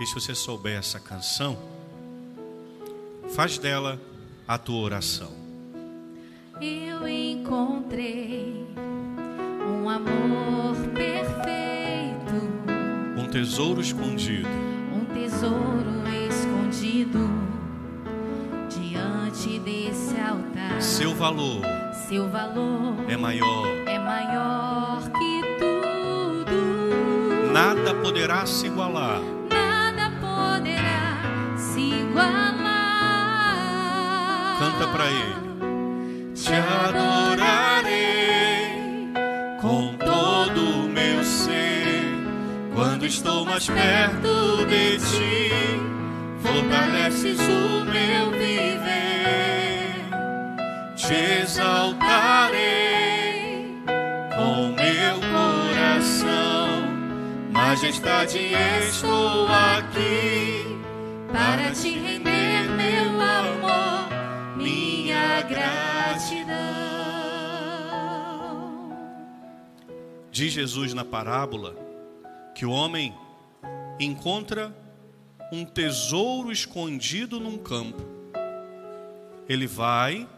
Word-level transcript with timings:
E 0.00 0.06
se 0.06 0.14
você 0.14 0.34
souber 0.34 0.78
essa 0.78 1.00
canção, 1.00 1.56
faz 3.34 3.58
dela 3.58 3.98
a 4.46 4.58
tua 4.58 4.82
oração. 4.82 5.30
Eu 6.60 7.08
encontrei 7.08 8.66
um 9.66 9.88
amor 9.88 10.76
perfeito, 10.94 12.36
Um 13.18 13.28
tesouro 13.28 13.80
escondido 13.80 14.48
um 14.94 15.04
tesouro 15.14 16.02
escondido 16.28 17.28
diante 18.68 19.58
desse 19.58 20.18
altar. 20.18 20.80
Seu 20.80 21.14
valor 21.14 21.62
Seu 22.08 22.28
valor 22.28 22.94
é 23.08 23.16
maior. 23.16 23.66
é 23.86 23.98
maior 23.98 25.00
que 25.02 25.42
tudo. 25.58 27.52
Nada 27.52 27.94
poderá 27.94 28.46
se 28.46 28.66
igualar. 28.66 29.20
Canta 34.78 34.92
para 34.92 35.06
ele. 35.06 36.34
Te 36.34 36.52
adorarei 36.84 37.88
com 39.60 39.96
todo 39.96 40.60
o 40.60 40.88
meu 40.88 41.24
ser. 41.24 42.04
Quando 42.74 43.06
estou 43.06 43.46
mais 43.46 43.66
perto 43.68 44.66
de 44.66 44.98
ti, 44.98 45.50
fortaleces 46.42 47.40
o 47.40 47.84
meu 47.86 48.30
viver. 48.32 49.94
Te 50.94 51.14
exaltarei 51.42 52.60
com 54.36 54.74
meu 54.74 55.20
coração. 55.32 56.66
Majestade, 57.50 58.52
estou 58.86 59.48
aqui 59.48 60.76
para 61.32 61.70
te 61.72 61.90
render 61.98 62.68
meu 62.76 63.20
amor, 63.20 63.95
gratidão. 65.48 66.56
Diz 70.30 70.52
Jesus 70.52 70.92
na 70.92 71.04
parábola 71.04 71.74
que 72.54 72.66
o 72.66 72.70
homem 72.70 73.14
encontra 73.98 74.74
um 75.52 75.64
tesouro 75.64 76.52
escondido 76.52 77.40
num 77.40 77.58
campo. 77.58 78.02
Ele 79.48 79.66
vai, 79.66 80.28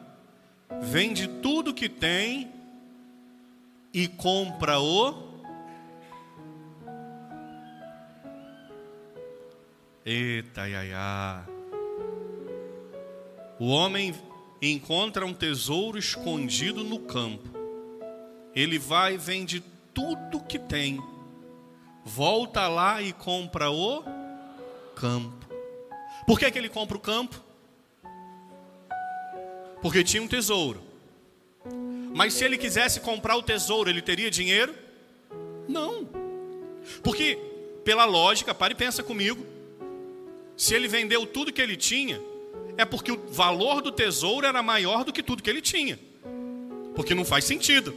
vende 0.83 1.27
tudo 1.27 1.75
que 1.75 1.89
tem 1.89 2.53
e 3.93 4.07
compra 4.07 4.79
o. 4.79 5.29
Eita, 10.05 10.69
iaiá. 10.69 11.45
O 13.59 13.67
homem 13.69 14.15
encontra 14.61 15.25
um 15.25 15.35
tesouro 15.35 15.99
escondido 15.99 16.83
no 16.83 17.01
campo. 17.01 17.49
Ele 18.55 18.79
vai 18.79 19.15
e 19.15 19.19
vende 19.19 19.63
tudo 19.95 20.41
que 20.41 20.59
tem. 20.59 21.01
Volta 22.05 22.67
lá 22.67 23.01
e 23.03 23.13
compra 23.13 23.71
o 23.71 24.03
campo. 24.95 25.47
Por 26.27 26.39
que, 26.39 26.51
que 26.51 26.59
ele 26.59 26.69
compra 26.69 26.97
o 26.97 27.01
campo? 27.01 27.41
Porque 29.81 30.03
tinha 30.03 30.23
um 30.23 30.29
tesouro. 30.29 30.83
Mas 32.15 32.35
se 32.35 32.45
ele 32.45 32.59
quisesse 32.59 33.01
comprar 33.01 33.37
o 33.37 33.43
tesouro, 33.43 33.89
ele 33.89 34.03
teria 34.03 34.31
dinheiro? 34.31 34.75
Não. 35.69 36.09
Porque, 37.03 37.39
pela 37.85 38.05
lógica, 38.05 38.55
pare 38.55 38.75
e 38.75 38.77
pensa 38.77 39.03
comigo. 39.03 39.47
Se 40.57 40.75
ele 40.75 40.89
vendeu 40.89 41.27
tudo 41.27 41.53
que 41.53 41.63
ele 41.63 41.77
tinha, 41.77 42.21
é 42.79 42.85
porque 42.85 43.11
o 43.11 43.29
valor 43.29 43.83
do 43.83 43.91
tesouro 43.91 44.47
era 44.47 44.63
maior 44.63 45.05
do 45.05 45.13
que 45.13 45.23
tudo 45.23 45.43
que 45.43 45.51
ele 45.51 45.61
tinha. 45.61 45.99
Porque 46.95 47.15
não 47.15 47.25
faz 47.25 47.45
sentido. 47.45 47.95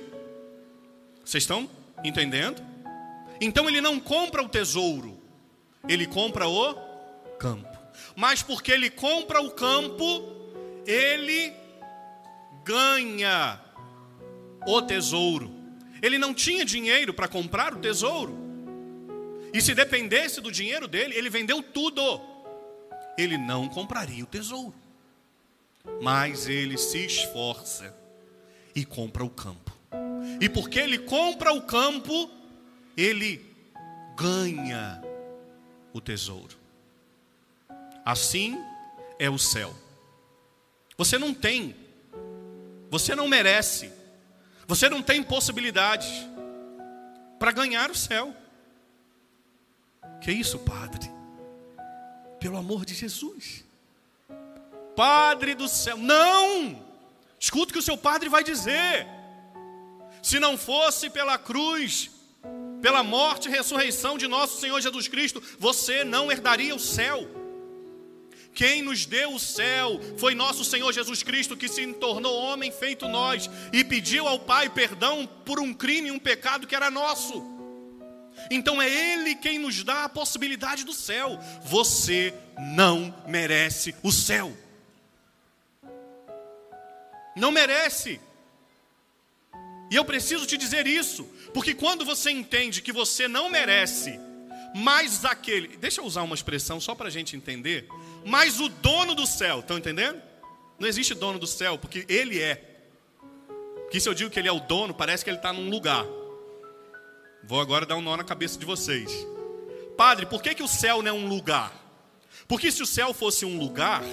Vocês 1.24 1.44
estão 1.44 1.70
entendendo? 2.04 2.62
Então 3.40 3.70
ele 3.70 3.80
não 3.80 4.00
compra 4.00 4.42
o 4.44 4.50
tesouro, 4.50 5.20
ele 5.88 6.08
compra 6.08 6.48
o 6.48 6.74
campo. 7.38 7.70
Mas 8.16 8.42
porque 8.42 8.72
ele 8.72 8.90
compra 8.90 9.40
o 9.40 9.52
campo, 9.52 10.24
ele 10.86 11.54
ganha 12.64 13.62
o 14.68 14.82
tesouro. 14.82 15.52
Ele 16.02 16.18
não 16.18 16.34
tinha 16.34 16.66
dinheiro 16.66 17.14
para 17.14 17.28
comprar 17.28 17.74
o 17.74 17.80
tesouro. 17.80 18.36
E 19.54 19.62
se 19.62 19.76
dependesse 19.76 20.42
do 20.42 20.52
dinheiro 20.52 20.88
dele, 20.88 21.16
ele 21.16 21.30
vendeu 21.30 21.62
tudo. 21.62 22.31
Ele 23.18 23.38
não 23.38 23.68
compraria 23.68 24.24
o 24.24 24.28
tesouro. 24.28 24.74
Mas 26.02 26.48
ele 26.48 26.78
se 26.78 27.06
esforça 27.06 27.96
e 28.76 28.86
compra 28.86 29.24
o 29.24 29.30
campo. 29.30 29.72
E 30.40 30.48
porque 30.48 30.80
ele 30.80 31.00
compra 31.00 31.54
o 31.54 31.62
campo, 31.62 32.30
ele 32.96 33.46
ganha 34.16 35.02
o 35.94 36.00
tesouro. 36.00 36.58
Assim 38.06 38.58
é 39.20 39.30
o 39.30 39.38
céu. 39.38 39.74
Você 40.98 41.18
não 41.18 41.34
tem, 41.34 41.76
você 42.90 43.16
não 43.16 43.28
merece, 43.28 43.92
você 44.68 44.88
não 44.90 45.02
tem 45.02 45.24
possibilidade 45.24 46.08
para 47.40 47.52
ganhar 47.52 47.90
o 47.90 47.96
céu. 47.96 48.36
Que 50.22 50.32
isso, 50.32 50.60
Padre? 50.60 51.21
Pelo 52.42 52.58
amor 52.58 52.86
de 52.86 52.96
Jesus. 52.96 53.64
Padre 54.96 55.54
do 55.54 55.68
céu, 55.68 55.96
não! 55.96 56.84
Escuta 57.40 57.70
o 57.70 57.74
que 57.74 57.80
o 57.80 57.84
seu 57.84 57.96
padre 57.96 58.30
vai 58.30 58.44
dizer. 58.44 59.08
Se 60.24 60.40
não 60.40 60.58
fosse 60.58 61.08
pela 61.08 61.38
cruz, 61.38 62.10
pela 62.82 63.04
morte 63.04 63.48
e 63.48 63.52
ressurreição 63.52 64.18
de 64.18 64.28
nosso 64.28 64.60
Senhor 64.60 64.82
Jesus 64.82 65.08
Cristo, 65.08 65.42
você 65.60 66.04
não 66.04 66.32
herdaria 66.32 66.76
o 66.76 66.80
céu. 66.80 67.30
Quem 68.56 68.82
nos 68.82 69.06
deu 69.06 69.36
o 69.36 69.40
céu 69.40 70.00
foi 70.18 70.34
nosso 70.34 70.66
Senhor 70.66 70.92
Jesus 70.92 71.22
Cristo, 71.22 71.56
que 71.56 71.70
se 71.70 71.86
tornou 71.94 72.36
homem 72.36 72.72
feito 72.72 73.08
nós 73.08 73.48
e 73.72 73.84
pediu 73.84 74.28
ao 74.28 74.40
Pai 74.40 74.68
perdão 74.68 75.30
por 75.46 75.60
um 75.60 75.74
crime 75.74 76.10
e 76.10 76.12
um 76.12 76.20
pecado 76.20 76.66
que 76.66 76.76
era 76.76 76.90
nosso. 76.90 77.61
Então 78.50 78.82
é 78.82 78.90
Ele 78.90 79.36
quem 79.36 79.60
nos 79.60 79.84
dá 79.84 80.06
a 80.06 80.10
possibilidade 80.10 80.84
do 80.84 80.94
céu. 80.94 81.40
Você 81.64 82.34
não 82.60 83.14
merece 83.28 83.96
o 84.02 84.12
céu. 84.12 84.56
Não 87.36 87.52
merece. 87.52 88.20
E 89.90 89.96
eu 89.96 90.06
preciso 90.06 90.46
te 90.46 90.58
dizer 90.58 90.88
isso, 90.88 91.26
porque 91.54 91.74
quando 91.74 92.06
você 92.06 92.32
entende 92.32 92.82
que 92.82 92.94
você 92.94 93.28
não 93.28 93.50
merece, 93.50 94.18
mais 94.74 95.26
aquele, 95.26 95.76
deixa 95.78 96.00
eu 96.00 96.06
usar 96.06 96.24
uma 96.24 96.36
expressão 96.36 96.80
só 96.80 96.96
para 96.96 97.08
a 97.08 97.12
gente 97.12 97.36
entender, 97.36 97.88
mas 98.26 98.62
o 98.62 98.70
dono 98.70 99.14
do 99.14 99.28
céu, 99.28 99.60
estão 99.60 99.78
entendendo? 99.78 100.22
Não 100.80 100.88
existe 100.88 101.14
dono 101.14 101.38
do 101.38 101.46
céu, 101.46 101.78
porque 101.78 102.06
ele 102.08 102.42
é. 102.42 102.64
Que 103.92 104.00
se 104.00 104.08
eu 104.08 104.14
digo 104.14 104.30
que 104.30 104.40
ele 104.40 104.48
é 104.48 104.52
o 104.52 104.62
dono, 104.62 104.94
parece 104.94 105.24
que 105.24 105.30
ele 105.30 105.38
está 105.38 105.52
num 105.52 105.70
lugar. 105.70 106.06
Vou 107.44 107.60
agora 107.60 107.86
dar 107.86 107.96
um 107.96 108.02
nó 108.02 108.16
na 108.16 108.24
cabeça 108.24 108.58
de 108.58 108.66
vocês. 108.66 109.12
Padre, 109.98 110.26
por 110.26 110.42
que, 110.42 110.56
que 110.56 110.64
o 110.64 110.68
céu 110.68 111.02
não 111.02 111.10
é 111.10 111.14
um 111.14 111.28
lugar? 111.28 111.74
Porque 112.48 112.72
se 112.72 112.82
o 112.82 112.86
céu 112.86 113.14
fosse 113.14 113.46
um 113.46 113.58
lugar, 113.58 114.04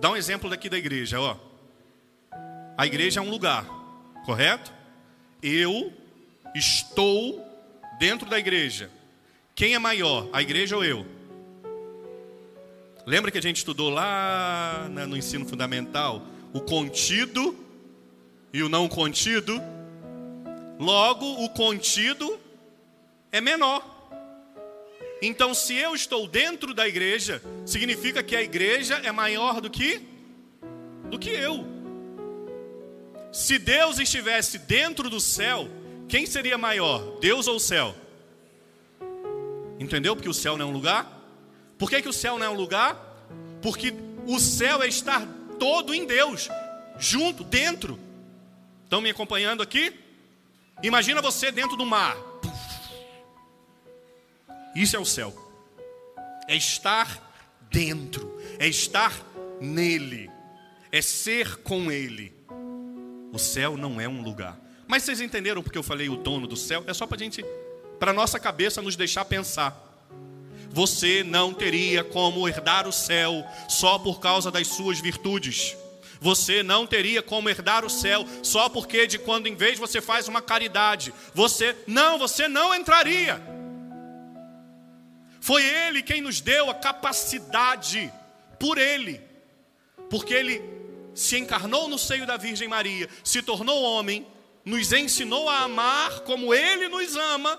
dá 0.00 0.10
um 0.10 0.16
exemplo 0.16 0.48
daqui 0.48 0.68
da 0.68 0.78
igreja, 0.78 1.20
ó. 1.20 1.36
A 2.76 2.86
igreja 2.86 3.20
é 3.20 3.22
um 3.22 3.30
lugar, 3.30 3.66
correto? 4.24 4.72
Eu 5.42 5.92
estou 6.54 7.44
dentro 7.98 8.28
da 8.28 8.38
igreja. 8.38 8.90
Quem 9.54 9.74
é 9.74 9.78
maior, 9.78 10.28
a 10.32 10.40
igreja 10.40 10.76
ou 10.76 10.84
eu? 10.84 11.04
Lembra 13.04 13.30
que 13.30 13.38
a 13.38 13.42
gente 13.42 13.56
estudou 13.56 13.90
lá 13.90 14.88
no 15.08 15.16
ensino 15.16 15.46
fundamental 15.46 16.22
o 16.52 16.60
contido 16.60 17.56
e 18.52 18.62
o 18.62 18.68
não 18.68 18.88
contido? 18.88 19.60
Logo, 20.78 21.44
o 21.44 21.48
contido 21.50 22.38
é 23.32 23.40
menor. 23.40 23.96
Então, 25.20 25.52
se 25.52 25.74
eu 25.74 25.94
estou 25.94 26.28
dentro 26.28 26.72
da 26.72 26.86
igreja, 26.86 27.42
significa 27.66 28.22
que 28.22 28.36
a 28.36 28.42
igreja 28.42 28.94
é 29.02 29.10
maior 29.10 29.60
do 29.60 29.68
que 29.68 30.00
do 31.10 31.18
que 31.18 31.30
eu. 31.30 31.64
Se 33.32 33.58
Deus 33.58 33.98
estivesse 33.98 34.58
dentro 34.58 35.10
do 35.10 35.20
céu, 35.20 35.68
quem 36.08 36.26
seria 36.26 36.56
maior, 36.56 37.18
Deus 37.20 37.46
ou 37.46 37.56
o 37.56 37.60
céu? 37.60 37.94
Entendeu? 39.78 40.14
Porque 40.14 40.28
o 40.28 40.34
céu 40.34 40.56
não 40.56 40.66
é 40.66 40.68
um 40.68 40.72
lugar. 40.72 41.18
Por 41.76 41.90
que, 41.90 42.02
que 42.02 42.08
o 42.08 42.12
céu 42.12 42.38
não 42.38 42.46
é 42.46 42.48
um 42.48 42.54
lugar? 42.54 42.96
Porque 43.62 43.94
o 44.26 44.38
céu 44.38 44.82
é 44.82 44.88
estar 44.88 45.26
todo 45.58 45.94
em 45.94 46.06
Deus, 46.06 46.48
junto, 46.98 47.44
dentro. 47.44 47.98
Estão 48.84 49.00
me 49.00 49.10
acompanhando 49.10 49.62
aqui? 49.62 49.92
Imagina 50.82 51.20
você 51.20 51.50
dentro 51.50 51.76
do 51.76 51.84
mar. 51.84 52.16
Isso 54.74 54.96
é 54.96 54.98
o 54.98 55.04
céu. 55.04 55.34
é 56.46 56.56
estar 56.56 57.28
dentro, 57.70 58.40
é 58.58 58.66
estar 58.66 59.12
nele, 59.60 60.30
é 60.90 61.02
ser 61.02 61.56
com 61.58 61.92
ele. 61.92 62.32
O 63.32 63.38
céu 63.38 63.76
não 63.76 64.00
é 64.00 64.08
um 64.08 64.22
lugar. 64.22 64.58
Mas 64.86 65.02
vocês 65.02 65.20
entenderam 65.20 65.62
porque 65.62 65.76
eu 65.76 65.82
falei 65.82 66.08
o 66.08 66.16
dono 66.16 66.46
do 66.46 66.56
céu? 66.56 66.82
É 66.86 66.94
só 66.94 67.06
para 67.06 67.18
gente, 67.18 67.44
para 67.98 68.12
nossa 68.12 68.40
cabeça 68.40 68.80
nos 68.80 68.96
deixar 68.96 69.26
pensar. 69.26 69.84
Você 70.70 71.22
não 71.22 71.52
teria 71.52 72.02
como 72.02 72.48
herdar 72.48 72.86
o 72.86 72.92
céu 72.92 73.44
só 73.68 73.98
por 73.98 74.20
causa 74.20 74.50
das 74.50 74.68
suas 74.68 75.00
virtudes. 75.00 75.76
Você 76.20 76.62
não 76.62 76.86
teria 76.86 77.22
como 77.22 77.48
herdar 77.48 77.84
o 77.84 77.90
céu 77.90 78.26
só 78.42 78.68
porque 78.68 79.06
de 79.06 79.18
quando 79.18 79.46
em 79.46 79.54
vez 79.54 79.78
você 79.78 80.00
faz 80.00 80.26
uma 80.28 80.42
caridade. 80.42 81.12
Você 81.34 81.76
não, 81.86 82.18
você 82.18 82.48
não 82.48 82.74
entraria. 82.74 83.40
Foi 85.40 85.64
ele 85.64 86.02
quem 86.02 86.20
nos 86.20 86.40
deu 86.40 86.68
a 86.68 86.74
capacidade 86.74 88.12
por 88.58 88.78
ele. 88.78 89.20
Porque 90.10 90.34
ele 90.34 90.62
se 91.14 91.38
encarnou 91.38 91.88
no 91.88 91.98
seio 91.98 92.26
da 92.26 92.36
Virgem 92.36 92.68
Maria, 92.68 93.08
se 93.24 93.42
tornou 93.42 93.82
homem, 93.82 94.26
nos 94.64 94.92
ensinou 94.92 95.48
a 95.48 95.60
amar 95.60 96.20
como 96.20 96.54
ele 96.54 96.88
nos 96.88 97.16
ama, 97.16 97.58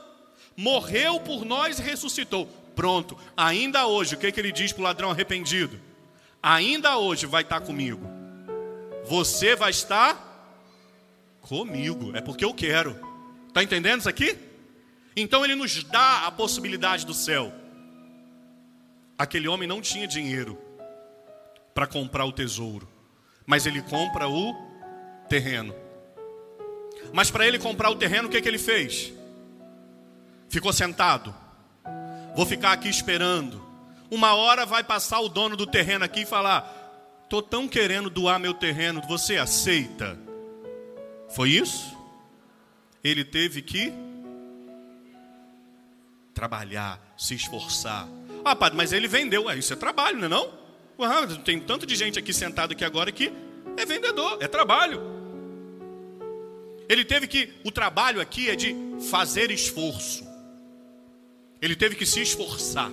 morreu 0.55 1.19
por 1.19 1.45
nós 1.45 1.79
e 1.79 1.81
ressuscitou. 1.81 2.47
Pronto, 2.75 3.17
ainda 3.35 3.87
hoje, 3.87 4.15
o 4.15 4.17
que, 4.17 4.31
que 4.31 4.39
ele 4.39 4.51
diz 4.51 4.71
para 4.71 4.81
o 4.81 4.83
ladrão 4.83 5.11
arrependido? 5.11 5.79
Ainda 6.41 6.97
hoje 6.97 7.25
vai 7.25 7.41
estar 7.41 7.59
comigo. 7.59 8.18
Você 9.09 9.55
vai 9.55 9.71
estar 9.71 10.29
comigo. 11.41 12.15
É 12.15 12.21
porque 12.21 12.45
eu 12.45 12.53
quero. 12.53 12.95
Está 13.47 13.63
entendendo 13.63 14.01
isso 14.01 14.09
aqui? 14.09 14.37
Então 15.15 15.43
ele 15.43 15.55
nos 15.55 15.83
dá 15.83 16.27
a 16.27 16.31
possibilidade 16.31 17.07
do 17.07 17.13
céu. 17.15 17.51
Aquele 19.17 19.47
homem 19.47 19.67
não 19.67 19.81
tinha 19.81 20.07
dinheiro 20.07 20.57
para 21.73 21.87
comprar 21.87 22.23
o 22.25 22.31
tesouro, 22.31 22.87
mas 23.47 23.65
ele 23.65 23.81
compra 23.81 24.29
o 24.29 24.53
terreno. 25.27 25.73
Mas 27.11 27.31
para 27.31 27.47
ele 27.47 27.57
comprar 27.57 27.89
o 27.89 27.95
terreno, 27.95 28.27
o 28.27 28.31
que, 28.31 28.39
que 28.39 28.47
ele 28.47 28.59
fez? 28.59 29.11
Ficou 30.49 30.71
sentado. 30.71 31.33
Vou 32.35 32.45
ficar 32.45 32.73
aqui 32.73 32.87
esperando. 32.87 33.67
Uma 34.11 34.35
hora 34.35 34.67
vai 34.67 34.83
passar 34.83 35.19
o 35.19 35.29
dono 35.29 35.57
do 35.57 35.65
terreno 35.65 36.05
aqui 36.05 36.21
e 36.21 36.25
falar: 36.27 36.78
Estou 37.29 37.43
tão 37.43 37.67
querendo 37.67 38.09
doar 38.09 38.39
meu 38.39 38.55
terreno, 38.55 39.03
você 39.07 39.37
aceita? 39.37 40.17
Foi 41.29 41.51
isso? 41.51 41.95
Ele 43.03 43.23
teve 43.23 43.61
que 43.61 43.93
trabalhar, 46.33 46.99
se 47.15 47.35
esforçar. 47.35 48.07
Ah, 48.43 48.55
padre, 48.55 48.75
mas 48.75 48.91
ele 48.91 49.07
vendeu. 49.07 49.47
Ah, 49.47 49.55
isso 49.55 49.71
é 49.71 49.75
trabalho, 49.75 50.17
não 50.17 50.25
é 50.25 50.27
não? 50.27 51.37
Tem 51.43 51.59
tanto 51.59 51.85
de 51.85 51.95
gente 51.95 52.17
aqui 52.17 52.33
sentado 52.33 52.71
aqui 52.71 52.83
agora 52.83 53.11
que 53.11 53.31
é 53.77 53.85
vendedor, 53.85 54.39
é 54.41 54.47
trabalho. 54.47 54.99
Ele 56.89 57.05
teve 57.05 57.27
que, 57.27 57.53
o 57.63 57.69
trabalho 57.69 58.19
aqui 58.19 58.49
é 58.49 58.55
de 58.55 58.75
fazer 59.07 59.51
esforço. 59.51 60.27
Ele 61.61 61.75
teve 61.75 61.95
que 61.95 62.07
se 62.07 62.21
esforçar. 62.21 62.91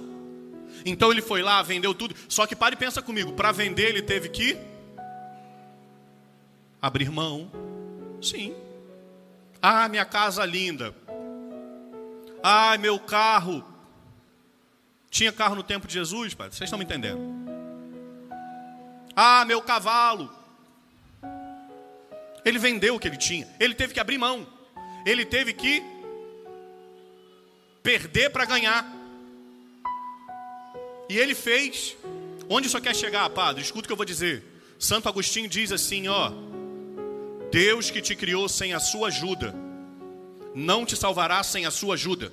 Então 0.86 1.10
ele 1.10 1.20
foi 1.20 1.42
lá, 1.42 1.60
vendeu 1.62 1.92
tudo. 1.92 2.14
Só 2.28 2.46
que 2.46 2.54
pare 2.54 2.76
e 2.76 2.78
pensa 2.78 3.02
comigo: 3.02 3.32
para 3.32 3.50
vender 3.50 3.88
ele 3.88 4.02
teve 4.02 4.28
que 4.28 4.56
abrir 6.80 7.10
mão. 7.10 7.50
Sim. 8.22 8.54
Ah, 9.60 9.88
minha 9.88 10.04
casa 10.04 10.46
linda. 10.46 10.94
Ah, 12.42 12.78
meu 12.78 13.00
carro. 13.00 13.64
Tinha 15.10 15.32
carro 15.32 15.56
no 15.56 15.62
tempo 15.62 15.88
de 15.88 15.94
Jesus, 15.94 16.34
pai? 16.34 16.48
Vocês 16.48 16.68
estão 16.68 16.78
me 16.78 16.84
entendendo? 16.84 17.20
Ah, 19.16 19.44
meu 19.44 19.60
cavalo. 19.60 20.30
Ele 22.44 22.60
vendeu 22.60 22.94
o 22.94 23.00
que 23.00 23.08
ele 23.08 23.16
tinha. 23.16 23.48
Ele 23.58 23.74
teve 23.74 23.92
que 23.92 23.98
abrir 23.98 24.18
mão. 24.18 24.46
Ele 25.04 25.24
teve 25.24 25.52
que 25.52 25.82
perder 27.82 28.30
para 28.30 28.44
ganhar. 28.44 28.95
E 31.08 31.18
ele 31.18 31.34
fez. 31.34 31.96
Onde 32.48 32.68
só 32.68 32.80
quer 32.80 32.94
chegar, 32.94 33.28
padre? 33.30 33.62
Escuta 33.62 33.84
o 33.84 33.88
que 33.88 33.92
eu 33.92 33.96
vou 33.96 34.06
dizer. 34.06 34.42
Santo 34.78 35.08
Agostinho 35.08 35.48
diz 35.48 35.72
assim, 35.72 36.08
ó: 36.08 36.30
Deus 37.50 37.90
que 37.90 38.00
te 38.00 38.14
criou 38.14 38.48
sem 38.48 38.72
a 38.72 38.80
sua 38.80 39.08
ajuda, 39.08 39.54
não 40.54 40.84
te 40.84 40.96
salvará 40.96 41.42
sem 41.42 41.66
a 41.66 41.70
sua 41.70 41.94
ajuda. 41.94 42.32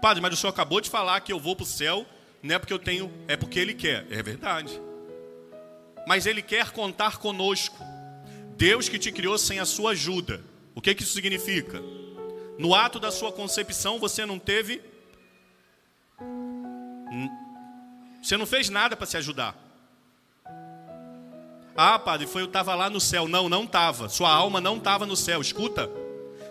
Padre, 0.00 0.20
mas 0.20 0.34
o 0.34 0.36
senhor 0.36 0.50
acabou 0.50 0.80
de 0.80 0.90
falar 0.90 1.20
que 1.20 1.32
eu 1.32 1.38
vou 1.38 1.54
para 1.54 1.62
o 1.62 1.66
céu, 1.66 2.04
não 2.42 2.56
é 2.56 2.58
porque 2.58 2.72
eu 2.72 2.78
tenho, 2.78 3.12
é 3.28 3.36
porque 3.36 3.58
ele 3.58 3.72
quer. 3.72 4.06
É 4.10 4.22
verdade. 4.22 4.80
Mas 6.06 6.26
ele 6.26 6.42
quer 6.42 6.72
contar 6.72 7.18
conosco. 7.18 7.78
Deus 8.56 8.88
que 8.88 8.98
te 8.98 9.12
criou 9.12 9.38
sem 9.38 9.60
a 9.60 9.64
sua 9.64 9.92
ajuda. 9.92 10.42
O 10.74 10.80
que, 10.80 10.94
que 10.94 11.02
isso 11.02 11.14
significa? 11.14 11.80
No 12.58 12.74
ato 12.74 12.98
da 12.98 13.10
sua 13.10 13.30
concepção, 13.30 13.98
você 13.98 14.26
não 14.26 14.38
teve 14.38 14.82
você 18.22 18.36
não 18.36 18.46
fez 18.46 18.68
nada 18.68 18.96
para 18.96 19.06
se 19.06 19.16
ajudar. 19.16 19.54
Ah, 21.76 21.98
padre, 21.98 22.26
foi 22.26 22.42
eu 22.42 22.46
estava 22.46 22.74
lá 22.74 22.90
no 22.90 23.00
céu. 23.00 23.26
Não, 23.26 23.48
não 23.48 23.64
estava. 23.64 24.08
Sua 24.08 24.30
alma 24.30 24.60
não 24.60 24.76
estava 24.76 25.06
no 25.06 25.16
céu. 25.16 25.40
Escuta. 25.40 25.90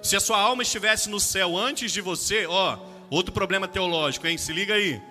Se 0.02 0.16
a 0.16 0.20
sua 0.20 0.40
alma 0.40 0.64
estivesse 0.64 1.10
no 1.10 1.20
céu 1.20 1.58
antes 1.58 1.92
de 1.92 2.02
você, 2.02 2.46
ó, 2.48 2.78
outro 3.10 3.32
problema 3.32 3.68
teológico, 3.68 4.28
hein? 4.28 4.38
Se 4.38 4.52
liga 4.52 4.74
aí. 4.74 5.02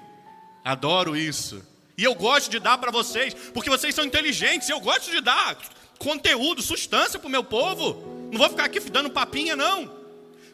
Adoro 0.64 1.16
isso. 1.16 1.64
E 1.96 2.04
eu 2.04 2.14
gosto 2.14 2.50
de 2.50 2.58
dar 2.58 2.78
para 2.78 2.90
vocês, 2.90 3.34
porque 3.54 3.70
vocês 3.70 3.94
são 3.94 4.04
inteligentes. 4.04 4.68
Eu 4.68 4.80
gosto 4.80 5.10
de 5.10 5.20
dar 5.20 5.56
conteúdo, 5.98 6.60
substância 6.60 7.18
para 7.18 7.28
o 7.28 7.30
meu 7.30 7.44
povo. 7.44 8.28
Não 8.32 8.38
vou 8.38 8.48
ficar 8.48 8.64
aqui 8.64 8.80
dando 8.80 9.10
papinha, 9.10 9.54
não. 9.54 9.99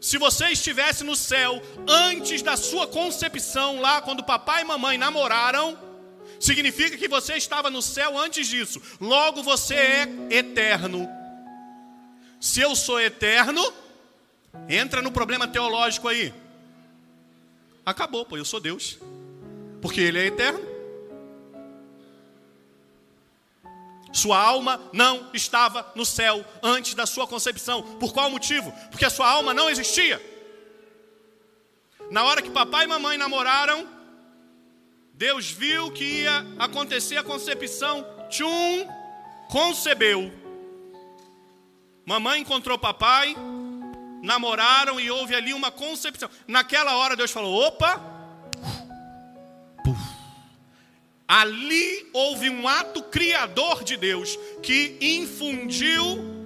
Se 0.01 0.19
você 0.19 0.51
estivesse 0.51 1.03
no 1.05 1.17
céu 1.17 1.63
antes 1.89 2.43
da 2.43 2.57
sua 2.57 2.87
concepção, 2.87 3.81
lá 3.81 4.01
quando 4.01 4.23
papai 4.23 4.63
e 4.63 4.65
mamãe 4.65 4.99
namoraram, 4.99 5.79
significa 6.39 6.97
que 6.97 7.09
você 7.09 7.35
estava 7.35 7.71
no 7.71 7.83
céu 7.83 8.19
antes 8.19 8.47
disso. 8.47 8.81
Logo 9.01 9.43
você 9.43 9.75
é 9.75 10.09
eterno. 10.31 11.09
Se 12.41 12.61
eu 12.61 12.77
sou 12.77 13.01
eterno, 13.01 13.63
entra 14.69 15.01
no 15.01 15.11
problema 15.11 15.49
teológico 15.49 16.09
aí. 16.09 16.33
Acabou, 17.85 18.25
pô, 18.25 18.37
eu 18.37 18.45
sou 18.45 18.61
Deus. 18.61 18.99
Porque 19.81 20.01
Ele 20.01 20.19
é 20.19 20.27
eterno. 20.27 20.76
Sua 24.17 24.41
alma 24.41 24.81
não 24.95 25.29
estava 25.35 25.93
no 25.95 26.07
céu 26.07 26.43
antes 26.63 26.95
da 26.95 27.05
sua 27.05 27.27
concepção. 27.27 27.83
Por 27.99 28.15
qual 28.15 28.31
motivo? 28.31 28.73
Porque 28.91 29.05
a 29.05 29.11
sua 29.11 29.29
alma 29.29 29.53
não 29.53 29.69
existia. 29.69 30.19
Na 32.11 32.25
hora 32.25 32.41
que 32.41 32.49
papai 32.49 32.85
e 32.85 32.87
mamãe 32.87 33.19
namoraram, 33.19 33.87
Deus 35.13 35.51
viu 35.51 35.93
que 35.93 36.23
ia 36.23 36.47
acontecer 36.59 37.19
a 37.19 37.23
concepção. 37.23 38.07
Tchum, 38.31 38.89
concebeu. 39.51 40.33
Mamãe 42.07 42.41
encontrou 42.41 42.79
papai, 42.79 43.37
namoraram 44.23 44.99
e 44.99 45.11
houve 45.11 45.35
ali 45.35 45.53
uma 45.53 45.71
concepção. 45.71 46.31
Naquela 46.49 46.97
hora 46.97 47.17
Deus 47.17 47.31
falou: 47.31 47.67
opa, 47.67 48.16
Ali 51.29 52.09
houve 52.13 52.49
um 52.49 52.69
ato 52.69 53.03
criador 53.03 53.83
de 53.83 53.97
Deus 53.97 54.39
que 54.63 54.97
infundiu 55.01 56.37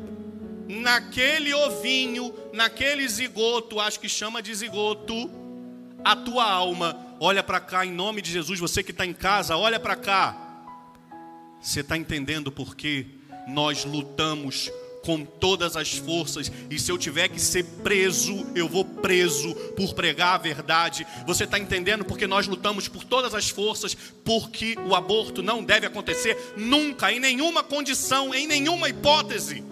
naquele 0.68 1.52
ovinho, 1.52 2.32
naquele 2.52 3.06
zigoto, 3.08 3.78
acho 3.78 4.00
que 4.00 4.08
chama 4.08 4.40
de 4.40 4.54
zigoto, 4.54 5.30
a 6.02 6.16
tua 6.16 6.50
alma. 6.50 7.16
Olha 7.20 7.42
para 7.42 7.60
cá 7.60 7.84
em 7.84 7.92
nome 7.92 8.22
de 8.22 8.30
Jesus, 8.30 8.58
você 8.58 8.82
que 8.82 8.92
está 8.92 9.04
em 9.04 9.12
casa, 9.12 9.56
olha 9.56 9.78
para 9.78 9.96
cá. 9.96 10.36
Você 11.60 11.80
está 11.80 11.96
entendendo 11.96 12.50
por 12.50 12.74
que 12.74 13.06
nós 13.46 13.84
lutamos 13.84 14.70
com 15.02 15.24
todas 15.24 15.76
as 15.76 15.94
forças, 15.94 16.52
e 16.68 16.78
se 16.78 16.92
eu 16.92 16.98
tiver 16.98 17.28
que 17.28 17.40
ser 17.40 17.64
preso, 17.82 18.46
eu 18.54 18.68
vou 18.68 18.84
preso 18.84 19.54
por 19.76 19.94
pregar 19.94 20.34
a 20.34 20.38
verdade. 20.38 21.06
Você 21.26 21.44
está 21.44 21.58
entendendo? 21.58 22.04
Porque 22.04 22.26
nós 22.26 22.46
lutamos 22.46 22.86
por 22.88 23.04
todas 23.04 23.34
as 23.34 23.48
forças, 23.48 23.94
porque 24.24 24.76
o 24.86 24.94
aborto 24.94 25.42
não 25.42 25.64
deve 25.64 25.86
acontecer 25.86 26.54
nunca, 26.56 27.10
em 27.12 27.20
nenhuma 27.20 27.62
condição, 27.62 28.34
em 28.34 28.46
nenhuma 28.46 28.88
hipótese. 28.88 29.64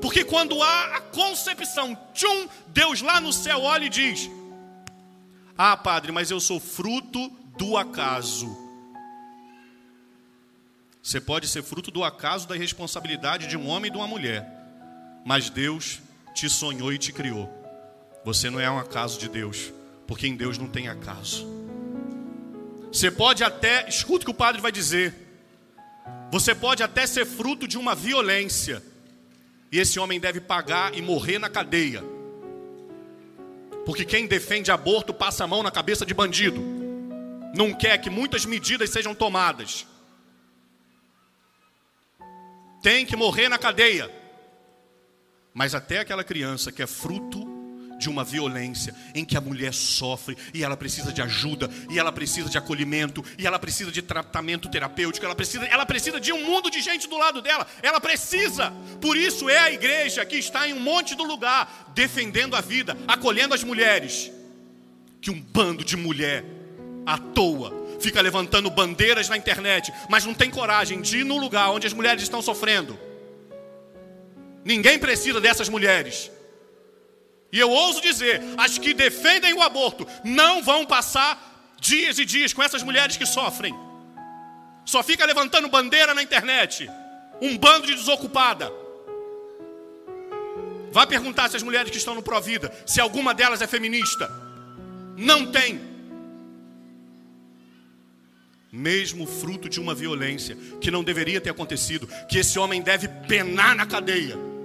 Porque 0.00 0.24
quando 0.24 0.62
há 0.62 0.96
a 0.96 1.00
concepção, 1.00 1.96
tchum, 2.12 2.48
Deus 2.68 3.02
lá 3.02 3.20
no 3.20 3.32
céu 3.32 3.62
olha 3.62 3.84
e 3.84 3.90
diz: 3.90 4.28
Ah, 5.56 5.76
padre, 5.76 6.10
mas 6.10 6.30
eu 6.30 6.40
sou 6.40 6.58
fruto 6.58 7.30
do 7.56 7.76
acaso. 7.76 8.66
Você 11.02 11.20
pode 11.20 11.46
ser 11.46 11.62
fruto 11.62 11.92
do 11.92 12.02
acaso 12.02 12.48
da 12.48 12.56
irresponsabilidade 12.56 13.46
de 13.46 13.56
um 13.56 13.68
homem 13.68 13.88
e 13.88 13.92
de 13.92 13.96
uma 13.96 14.08
mulher. 14.08 14.55
Mas 15.26 15.50
Deus 15.50 16.00
te 16.32 16.48
sonhou 16.48 16.92
e 16.92 16.98
te 16.98 17.12
criou. 17.12 17.50
Você 18.24 18.48
não 18.48 18.60
é 18.60 18.70
um 18.70 18.78
acaso 18.78 19.18
de 19.18 19.28
Deus, 19.28 19.72
porque 20.06 20.28
em 20.28 20.36
Deus 20.36 20.56
não 20.56 20.68
tem 20.68 20.86
acaso. 20.86 21.44
Você 22.92 23.10
pode 23.10 23.42
até, 23.42 23.88
escuta 23.88 24.22
o 24.22 24.26
que 24.26 24.30
o 24.30 24.34
padre 24.34 24.62
vai 24.62 24.70
dizer. 24.70 25.12
Você 26.30 26.54
pode 26.54 26.80
até 26.80 27.08
ser 27.08 27.26
fruto 27.26 27.66
de 27.66 27.76
uma 27.76 27.92
violência. 27.92 28.80
E 29.72 29.80
esse 29.80 29.98
homem 29.98 30.20
deve 30.20 30.40
pagar 30.40 30.96
e 30.96 31.02
morrer 31.02 31.40
na 31.40 31.48
cadeia. 31.48 32.04
Porque 33.84 34.04
quem 34.04 34.28
defende 34.28 34.70
aborto 34.70 35.12
passa 35.12 35.42
a 35.42 35.48
mão 35.48 35.60
na 35.60 35.72
cabeça 35.72 36.06
de 36.06 36.14
bandido. 36.14 36.62
Não 37.52 37.74
quer 37.74 37.98
que 37.98 38.08
muitas 38.08 38.44
medidas 38.44 38.90
sejam 38.90 39.12
tomadas. 39.12 39.88
Tem 42.80 43.04
que 43.04 43.16
morrer 43.16 43.48
na 43.48 43.58
cadeia. 43.58 44.08
Mas 45.56 45.74
até 45.74 46.00
aquela 46.00 46.22
criança 46.22 46.70
que 46.70 46.82
é 46.82 46.86
fruto 46.86 47.42
de 47.98 48.10
uma 48.10 48.22
violência 48.22 48.94
em 49.14 49.24
que 49.24 49.38
a 49.38 49.40
mulher 49.40 49.72
sofre 49.72 50.36
e 50.52 50.62
ela 50.62 50.76
precisa 50.76 51.10
de 51.10 51.22
ajuda, 51.22 51.70
e 51.88 51.98
ela 51.98 52.12
precisa 52.12 52.50
de 52.50 52.58
acolhimento, 52.58 53.24
e 53.38 53.46
ela 53.46 53.58
precisa 53.58 53.90
de 53.90 54.02
tratamento 54.02 54.68
terapêutico, 54.68 55.24
ela 55.24 55.34
precisa, 55.34 55.64
ela 55.64 55.86
precisa 55.86 56.20
de 56.20 56.30
um 56.30 56.44
mundo 56.44 56.70
de 56.70 56.82
gente 56.82 57.08
do 57.08 57.16
lado 57.16 57.40
dela. 57.40 57.66
Ela 57.82 57.98
precisa. 57.98 58.70
Por 59.00 59.16
isso 59.16 59.48
é 59.48 59.58
a 59.58 59.72
igreja 59.72 60.26
que 60.26 60.36
está 60.36 60.68
em 60.68 60.74
um 60.74 60.80
monte 60.80 61.14
do 61.14 61.24
lugar 61.24 61.90
defendendo 61.94 62.54
a 62.54 62.60
vida, 62.60 62.94
acolhendo 63.08 63.54
as 63.54 63.64
mulheres. 63.64 64.30
Que 65.22 65.30
um 65.30 65.40
bando 65.40 65.82
de 65.82 65.96
mulher 65.96 66.44
à 67.06 67.16
toa 67.16 67.72
fica 67.98 68.20
levantando 68.20 68.68
bandeiras 68.68 69.30
na 69.30 69.38
internet, 69.38 69.90
mas 70.10 70.22
não 70.26 70.34
tem 70.34 70.50
coragem 70.50 71.00
de 71.00 71.20
ir 71.20 71.24
no 71.24 71.38
lugar 71.38 71.70
onde 71.70 71.86
as 71.86 71.94
mulheres 71.94 72.22
estão 72.22 72.42
sofrendo. 72.42 73.15
Ninguém 74.66 74.98
precisa 74.98 75.40
dessas 75.40 75.68
mulheres. 75.68 76.28
E 77.52 77.60
eu 77.60 77.70
ouso 77.70 78.00
dizer: 78.00 78.42
as 78.58 78.76
que 78.76 78.92
defendem 78.92 79.54
o 79.54 79.62
aborto 79.62 80.04
não 80.24 80.60
vão 80.60 80.84
passar 80.84 81.76
dias 81.80 82.18
e 82.18 82.24
dias 82.24 82.52
com 82.52 82.64
essas 82.64 82.82
mulheres 82.82 83.16
que 83.16 83.24
sofrem. 83.24 83.72
Só 84.84 85.04
fica 85.04 85.24
levantando 85.24 85.68
bandeira 85.68 86.12
na 86.12 86.20
internet. 86.20 86.90
Um 87.40 87.56
bando 87.56 87.86
de 87.86 87.94
desocupada. 87.94 88.72
Vá 90.90 91.06
perguntar 91.06 91.48
se 91.48 91.56
as 91.56 91.62
mulheres 91.62 91.90
que 91.92 91.98
estão 91.98 92.16
no 92.16 92.22
Provida, 92.22 92.72
se 92.84 93.00
alguma 93.00 93.32
delas 93.32 93.62
é 93.62 93.68
feminista. 93.68 94.28
Não 95.16 95.46
tem. 95.52 95.80
Mesmo 98.72 99.28
fruto 99.28 99.68
de 99.68 99.78
uma 99.78 99.94
violência 99.94 100.56
que 100.80 100.90
não 100.90 101.04
deveria 101.04 101.40
ter 101.40 101.50
acontecido, 101.50 102.08
que 102.28 102.38
esse 102.38 102.58
homem 102.58 102.82
deve 102.82 103.06
penar 103.28 103.76
na 103.76 103.86
cadeia. 103.86 104.55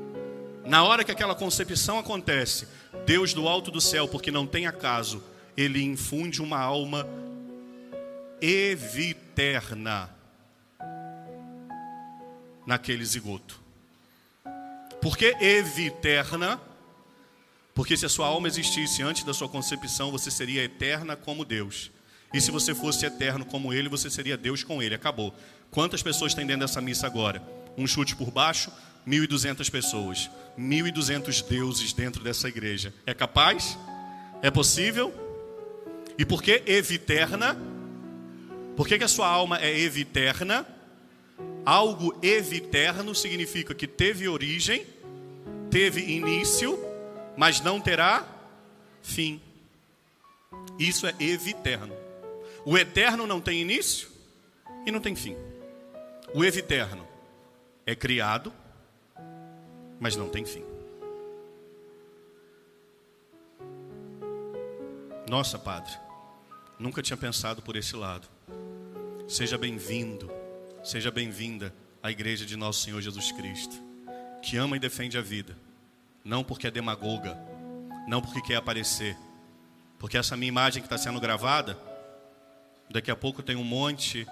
Na 0.71 0.85
hora 0.85 1.03
que 1.03 1.11
aquela 1.11 1.35
concepção 1.35 1.99
acontece, 1.99 2.65
Deus 3.05 3.33
do 3.33 3.45
alto 3.45 3.69
do 3.69 3.81
céu, 3.81 4.07
porque 4.07 4.31
não 4.31 4.47
tem 4.47 4.67
acaso, 4.67 5.21
ele 5.57 5.83
infunde 5.83 6.41
uma 6.41 6.61
alma 6.61 7.05
eviterna 8.39 10.09
naquele 12.65 13.03
zigoto. 13.03 13.59
Por 15.01 15.17
que 15.17 15.35
eviterna? 15.41 16.57
Porque 17.75 17.97
se 17.97 18.05
a 18.05 18.09
sua 18.09 18.27
alma 18.27 18.47
existisse 18.47 19.03
antes 19.03 19.25
da 19.25 19.33
sua 19.33 19.49
concepção, 19.49 20.09
você 20.09 20.31
seria 20.31 20.63
eterna 20.63 21.17
como 21.17 21.43
Deus. 21.43 21.91
E 22.33 22.39
se 22.39 22.49
você 22.49 22.73
fosse 22.73 23.05
eterno 23.05 23.43
como 23.43 23.73
Ele, 23.73 23.89
você 23.89 24.09
seria 24.09 24.37
Deus 24.37 24.63
com 24.63 24.81
Ele. 24.81 24.95
Acabou. 24.95 25.35
Quantas 25.69 26.01
pessoas 26.01 26.33
tem 26.33 26.47
dentro 26.47 26.65
dessa 26.65 26.79
missa 26.79 27.05
agora? 27.05 27.43
Um 27.77 27.85
chute 27.85 28.15
por 28.15 28.31
baixo, 28.31 28.71
1.200 29.08 29.70
pessoas, 29.70 30.29
1.200 30.58 31.48
deuses 31.48 31.93
dentro 31.93 32.24
dessa 32.24 32.48
igreja. 32.48 32.93
É 33.05 33.13
capaz? 33.13 33.77
É 34.41 34.51
possível? 34.51 35.13
E 36.17 36.25
por 36.25 36.41
que 36.41 36.63
eviterna? 36.65 37.58
Por 38.75 38.88
que, 38.88 38.98
que 38.98 39.03
a 39.03 39.08
sua 39.08 39.27
alma 39.27 39.60
é 39.60 39.79
eviterna? 39.79 40.65
Algo 41.65 42.17
eviterno 42.22 43.13
significa 43.13 43.74
que 43.74 43.88
teve 43.88 44.27
origem, 44.27 44.86
teve 45.70 46.01
início, 46.01 46.79
mas 47.38 47.62
não 47.62 47.79
terá 47.79 48.25
fim. 49.01 49.41
Isso 50.79 51.05
é 51.08 51.13
eviterno. 51.20 51.96
O 52.65 52.77
eterno 52.77 53.25
não 53.27 53.39
tem 53.39 53.62
início 53.62 54.10
e 54.86 54.91
não 54.91 55.00
tem 55.00 55.15
fim. 55.15 55.36
O 56.34 56.43
eviterno 56.43 57.08
é 57.86 57.96
criado, 57.96 58.53
mas 60.01 60.15
não 60.15 60.27
tem 60.27 60.43
fim. 60.43 60.65
Nossa, 65.29 65.60
Padre, 65.60 65.93
nunca 66.79 67.03
tinha 67.03 67.15
pensado 67.15 67.62
por 67.62 67.75
esse 67.75 67.96
lado. 67.96 68.27
Seja 69.27 69.60
bem-vindo, 69.60 70.29
seja 70.84 71.12
bem-vinda 71.12 71.74
à 72.01 72.10
Igreja 72.10 72.48
de 72.48 72.58
Nosso 72.58 72.81
Senhor 72.81 73.00
Jesus 73.00 73.31
Cristo, 73.31 73.75
que 74.41 74.58
ama 74.58 74.75
e 74.75 74.79
defende 74.79 75.20
a 75.20 75.22
vida, 75.22 75.55
não 76.25 76.43
porque 76.43 76.65
é 76.65 76.72
demagoga, 76.72 77.38
não 78.08 78.22
porque 78.22 78.41
quer 78.41 78.55
aparecer, 78.55 79.15
porque 80.00 80.17
essa 80.17 80.36
minha 80.36 80.50
imagem 80.50 80.81
que 80.81 80.88
está 80.88 80.98
sendo 80.98 81.20
gravada, 81.20 81.77
daqui 82.89 83.12
a 83.12 83.15
pouco 83.15 83.43
tem 83.43 83.55
um 83.55 83.63
monte 83.63 84.27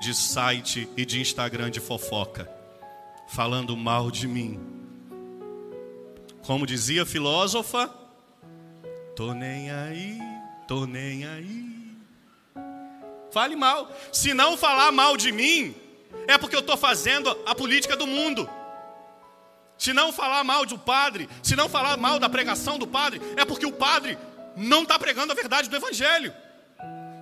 de 0.00 0.12
site 0.12 0.88
e 0.96 1.06
de 1.06 1.20
Instagram 1.20 1.70
de 1.70 1.78
fofoca, 1.78 2.50
falando 3.28 3.76
mal 3.76 4.10
de 4.10 4.26
mim, 4.26 4.83
como 6.46 6.66
dizia 6.66 7.02
a 7.02 7.06
filósofa, 7.06 7.90
tô 9.16 9.32
nem 9.32 9.70
aí, 9.70 10.18
tô 10.68 10.86
nem 10.86 11.26
aí. 11.26 11.64
Fale 13.32 13.56
mal. 13.56 13.90
Se 14.12 14.34
não 14.34 14.56
falar 14.56 14.92
mal 14.92 15.16
de 15.16 15.32
mim, 15.32 15.74
é 16.28 16.36
porque 16.38 16.54
eu 16.54 16.60
estou 16.60 16.76
fazendo 16.76 17.30
a 17.46 17.54
política 17.54 17.96
do 17.96 18.06
mundo. 18.06 18.48
Se 19.76 19.92
não 19.92 20.12
falar 20.12 20.44
mal 20.44 20.64
do 20.64 20.78
padre, 20.78 21.28
se 21.42 21.56
não 21.56 21.68
falar 21.68 21.96
mal 21.96 22.20
da 22.20 22.28
pregação 22.28 22.78
do 22.78 22.86
padre, 22.86 23.20
é 23.36 23.44
porque 23.44 23.66
o 23.66 23.72
padre 23.72 24.16
não 24.56 24.82
está 24.82 24.98
pregando 24.98 25.32
a 25.32 25.34
verdade 25.34 25.68
do 25.68 25.76
evangelho. 25.76 26.32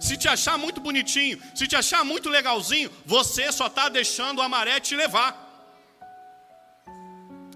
Se 0.01 0.17
te 0.17 0.29
achar 0.29 0.59
muito 0.59 0.81
bonitinho, 0.81 1.41
se 1.55 1.67
te 1.67 1.77
achar 1.77 2.05
muito 2.05 2.29
legalzinho, 2.29 2.91
você 3.07 3.53
só 3.53 3.69
está 3.69 3.89
deixando 3.89 4.43
a 4.43 4.49
maré 4.49 4.81
te 4.81 4.97
levar. 4.97 5.52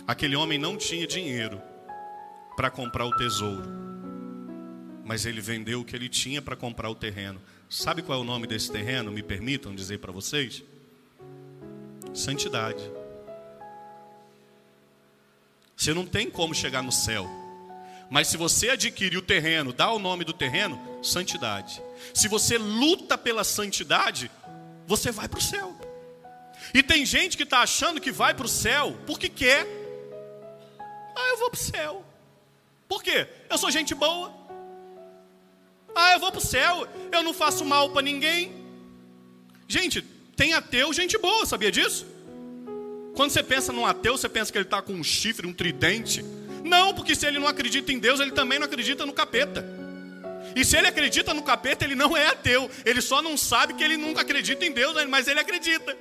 Aquele 0.07 0.37
homem 0.37 0.59
não 0.59 0.77
tinha 0.77 1.07
dinheiro 1.07 1.61
para 2.57 2.71
comprar 2.71 3.05
o 3.05 3.17
tesouro, 3.17 3.69
mas 5.05 5.27
ele 5.27 5.41
vendeu 5.41 5.81
o 5.81 5.85
que 5.85 5.97
ele 5.97 6.09
tinha 6.09 6.41
para 6.41 6.57
comprar 6.57 6.89
o 6.89 6.95
terreno. 6.95 7.41
Sabe 7.69 8.03
qual 8.03 8.19
é 8.19 8.23
o 8.23 8.25
nome 8.25 8.47
desse 8.47 8.71
terreno? 8.71 9.11
Me 9.11 9.23
permitam 9.23 9.75
dizer 9.75 9.99
para 9.99 10.13
vocês? 10.13 10.63
Santidade. 12.15 12.83
Você 15.77 15.93
não 15.93 16.07
tem 16.07 16.31
como 16.31 16.55
chegar 16.55 16.83
no 16.83 16.93
céu. 16.93 17.29
Mas 18.09 18.29
se 18.29 18.37
você 18.37 18.71
adquire 18.71 19.17
o 19.17 19.23
terreno, 19.23 19.73
dá 19.73 19.91
o 19.93 19.99
nome 19.99 20.25
do 20.25 20.33
terreno, 20.33 20.81
santidade. 21.03 21.83
Se 22.15 22.29
você 22.29 22.57
luta 22.57 23.19
pela 23.19 23.43
santidade, 23.43 24.31
você 24.87 25.11
vai 25.11 25.29
para 25.29 25.39
o 25.39 25.43
céu. 25.43 25.77
E 26.73 26.83
tem 26.83 27.05
gente 27.05 27.37
que 27.37 27.43
está 27.43 27.61
achando 27.61 28.01
que 28.01 28.13
vai 28.13 28.33
para 28.33 28.47
o 28.47 28.49
céu 28.49 28.97
porque 29.07 29.29
quer. 29.29 29.86
Ah, 31.17 31.31
eu 31.31 31.39
vou 31.39 31.51
para 31.51 31.59
o 31.59 31.63
céu. 31.63 32.05
Por 32.87 33.03
quê? 33.03 33.27
Eu 33.51 33.57
sou 33.57 33.71
gente 33.71 33.95
boa. 33.95 34.33
Ah, 35.95 36.13
eu 36.13 36.21
vou 36.21 36.31
para 36.31 36.39
o 36.39 36.45
céu. 36.45 36.87
Eu 37.11 37.23
não 37.23 37.33
faço 37.33 37.65
mal 37.65 37.91
para 37.91 38.03
ninguém. 38.03 38.53
Gente, 39.67 40.03
tem 40.37 40.53
ateu, 40.53 40.93
gente 40.93 41.17
boa, 41.17 41.47
sabia 41.47 41.73
disso? 41.73 42.07
Quando 43.17 43.31
você 43.31 43.43
pensa 43.43 43.73
num 43.73 43.87
ateu, 43.87 44.17
você 44.17 44.29
pensa 44.29 44.53
que 44.53 44.59
ele 44.59 44.67
está 44.67 44.83
com 44.83 44.93
um 44.93 45.03
chifre, 45.03 45.47
um 45.47 45.53
tridente. 45.55 46.23
Não, 46.63 46.93
porque 46.93 47.15
se 47.15 47.27
ele 47.27 47.39
não 47.39 47.49
acredita 47.49 47.91
em 47.91 47.99
Deus, 47.99 48.21
ele 48.21 48.33
também 48.33 48.59
não 48.59 48.67
acredita 48.67 49.07
no 49.07 49.13
capeta. 49.13 49.65
E 50.55 50.65
se 50.65 50.77
ele 50.77 50.87
acredita 50.87 51.33
no 51.33 51.43
capeta, 51.43 51.85
ele 51.85 51.95
não 51.95 52.15
é 52.15 52.27
ateu. 52.27 52.71
Ele 52.85 53.01
só 53.01 53.23
não 53.23 53.37
sabe 53.37 53.73
que 53.73 53.83
ele 53.83 53.97
nunca 53.97 54.21
acredita 54.21 54.67
em 54.67 54.73
Deus, 54.73 55.03
mas 55.07 55.27
ele 55.29 55.41
acredita. 55.41 55.97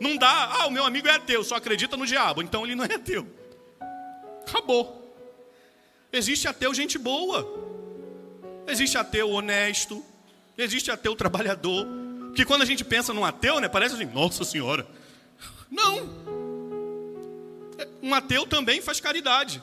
Não 0.00 0.16
dá, 0.16 0.56
ah, 0.60 0.66
o 0.66 0.70
meu 0.70 0.84
amigo 0.84 1.06
é 1.06 1.12
ateu, 1.12 1.44
só 1.44 1.56
acredita 1.56 1.96
no 1.96 2.06
diabo, 2.06 2.42
então 2.42 2.64
ele 2.64 2.74
não 2.74 2.84
é 2.84 2.94
ateu. 2.94 3.26
Acabou. 4.46 5.02
Existe 6.12 6.46
ateu 6.48 6.72
gente 6.72 6.98
boa. 6.98 7.46
Existe 8.66 8.96
ateu 8.96 9.30
honesto. 9.30 10.04
Existe 10.56 10.90
ateu 10.90 11.14
trabalhador. 11.16 11.86
Que 12.34 12.44
quando 12.44 12.62
a 12.62 12.66
gente 12.66 12.84
pensa 12.84 13.12
num 13.12 13.24
ateu, 13.24 13.60
né, 13.60 13.68
parece 13.68 13.94
assim, 13.94 14.04
nossa 14.04 14.44
senhora. 14.44 14.86
Não. 15.70 16.08
Um 18.02 18.14
ateu 18.14 18.46
também 18.46 18.80
faz 18.80 19.00
caridade. 19.00 19.62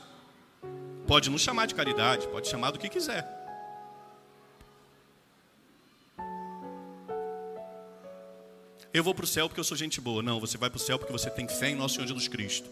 Pode 1.07 1.29
nos 1.29 1.41
chamar 1.41 1.65
de 1.65 1.75
caridade, 1.75 2.27
pode 2.27 2.47
chamar 2.47 2.71
do 2.71 2.79
que 2.79 2.89
quiser. 2.89 3.27
Eu 8.93 9.03
vou 9.03 9.15
para 9.15 9.23
o 9.23 9.27
céu 9.27 9.47
porque 9.49 9.59
eu 9.59 9.63
sou 9.63 9.75
gente 9.75 9.99
boa. 9.99 10.21
Não, 10.21 10.39
você 10.39 10.57
vai 10.57 10.69
para 10.69 10.77
o 10.77 10.79
céu 10.79 10.99
porque 10.99 11.11
você 11.11 11.29
tem 11.29 11.47
fé 11.47 11.69
em 11.69 11.75
nosso 11.75 11.95
Senhor 11.95 12.07
Jesus 12.07 12.27
Cristo. 12.27 12.69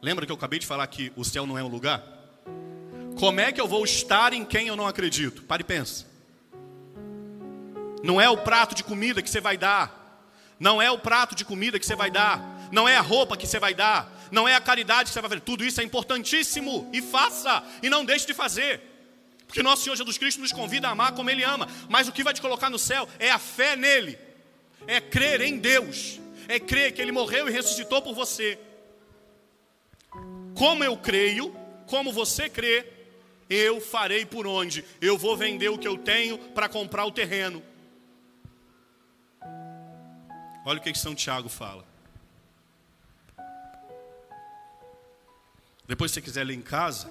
Lembra 0.00 0.24
que 0.24 0.30
eu 0.30 0.36
acabei 0.36 0.58
de 0.58 0.66
falar 0.66 0.86
que 0.86 1.12
o 1.16 1.24
céu 1.24 1.44
não 1.44 1.58
é 1.58 1.62
um 1.62 1.68
lugar? 1.68 2.02
Como 3.18 3.40
é 3.40 3.50
que 3.50 3.60
eu 3.60 3.66
vou 3.66 3.84
estar 3.84 4.32
em 4.32 4.44
quem 4.44 4.68
eu 4.68 4.76
não 4.76 4.86
acredito? 4.86 5.42
Pare 5.42 5.62
e 5.62 5.64
pensa. 5.64 6.06
Não 8.02 8.20
é 8.20 8.30
o 8.30 8.36
prato 8.36 8.76
de 8.76 8.84
comida 8.84 9.20
que 9.20 9.28
você 9.28 9.40
vai 9.40 9.56
dar. 9.56 9.98
Não 10.60 10.80
é 10.80 10.88
o 10.88 10.98
prato 10.98 11.34
de 11.34 11.44
comida 11.44 11.80
que 11.80 11.86
você 11.86 11.96
vai 11.96 12.12
dar. 12.12 12.68
Não 12.70 12.88
é 12.88 12.96
a 12.96 13.00
roupa 13.00 13.36
que 13.36 13.46
você 13.46 13.58
vai 13.58 13.74
dar. 13.74 14.08
Não 14.30 14.46
é 14.46 14.54
a 14.54 14.60
caridade 14.60 15.08
que 15.08 15.14
você 15.14 15.20
vai 15.20 15.30
fazer. 15.30 15.40
Tudo 15.40 15.64
isso 15.64 15.80
é 15.80 15.84
importantíssimo. 15.84 16.88
E 16.92 17.02
faça. 17.02 17.64
E 17.82 17.90
não 17.90 18.04
deixe 18.04 18.24
de 18.24 18.34
fazer. 18.34 18.80
Porque 19.48 19.64
nosso 19.64 19.82
Senhor 19.82 19.96
Jesus 19.96 20.16
Cristo 20.16 20.40
nos 20.40 20.52
convida 20.52 20.86
a 20.86 20.92
amar 20.92 21.12
como 21.12 21.28
Ele 21.28 21.42
ama. 21.42 21.66
Mas 21.88 22.06
o 22.06 22.12
que 22.12 22.22
vai 22.22 22.32
te 22.32 22.40
colocar 22.40 22.70
no 22.70 22.78
céu 22.78 23.08
é 23.18 23.32
a 23.32 23.38
fé 23.38 23.74
nele. 23.74 24.16
É 24.86 25.00
crer 25.00 25.40
em 25.40 25.58
Deus. 25.58 26.20
É 26.46 26.60
crer 26.60 26.92
que 26.92 27.02
Ele 27.02 27.10
morreu 27.10 27.48
e 27.48 27.50
ressuscitou 27.50 28.00
por 28.00 28.14
você. 28.14 28.58
Como 30.58 30.82
eu 30.82 30.96
creio, 30.96 31.54
como 31.86 32.12
você 32.12 32.48
crê, 32.48 32.84
eu 33.48 33.80
farei 33.80 34.26
por 34.26 34.44
onde? 34.44 34.84
Eu 35.00 35.16
vou 35.16 35.36
vender 35.36 35.68
o 35.68 35.78
que 35.78 35.86
eu 35.86 35.96
tenho 35.96 36.36
para 36.36 36.68
comprar 36.68 37.06
o 37.06 37.12
terreno. 37.12 37.62
Olha 40.66 40.80
o 40.80 40.82
que, 40.82 40.92
São 40.98 41.14
Tiago 41.14 41.48
fala. 41.48 41.86
Depois, 45.86 46.10
se 46.10 46.16
você 46.16 46.22
quiser 46.22 46.44
ler 46.44 46.54
em 46.54 46.60
casa, 46.60 47.08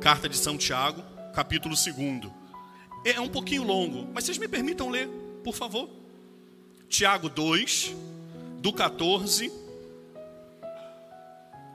carta 0.00 0.26
de 0.26 0.36
São 0.36 0.56
Tiago, 0.56 1.04
capítulo 1.34 1.74
2. 1.74 2.32
É 3.04 3.20
um 3.20 3.28
pouquinho 3.28 3.62
longo, 3.62 4.08
mas 4.14 4.24
vocês 4.24 4.38
me 4.38 4.48
permitam 4.48 4.88
ler, 4.88 5.06
por 5.44 5.54
favor. 5.54 5.88
Tiago 6.88 7.28
2, 7.28 7.94
do 8.58 8.72
14, 8.72 9.52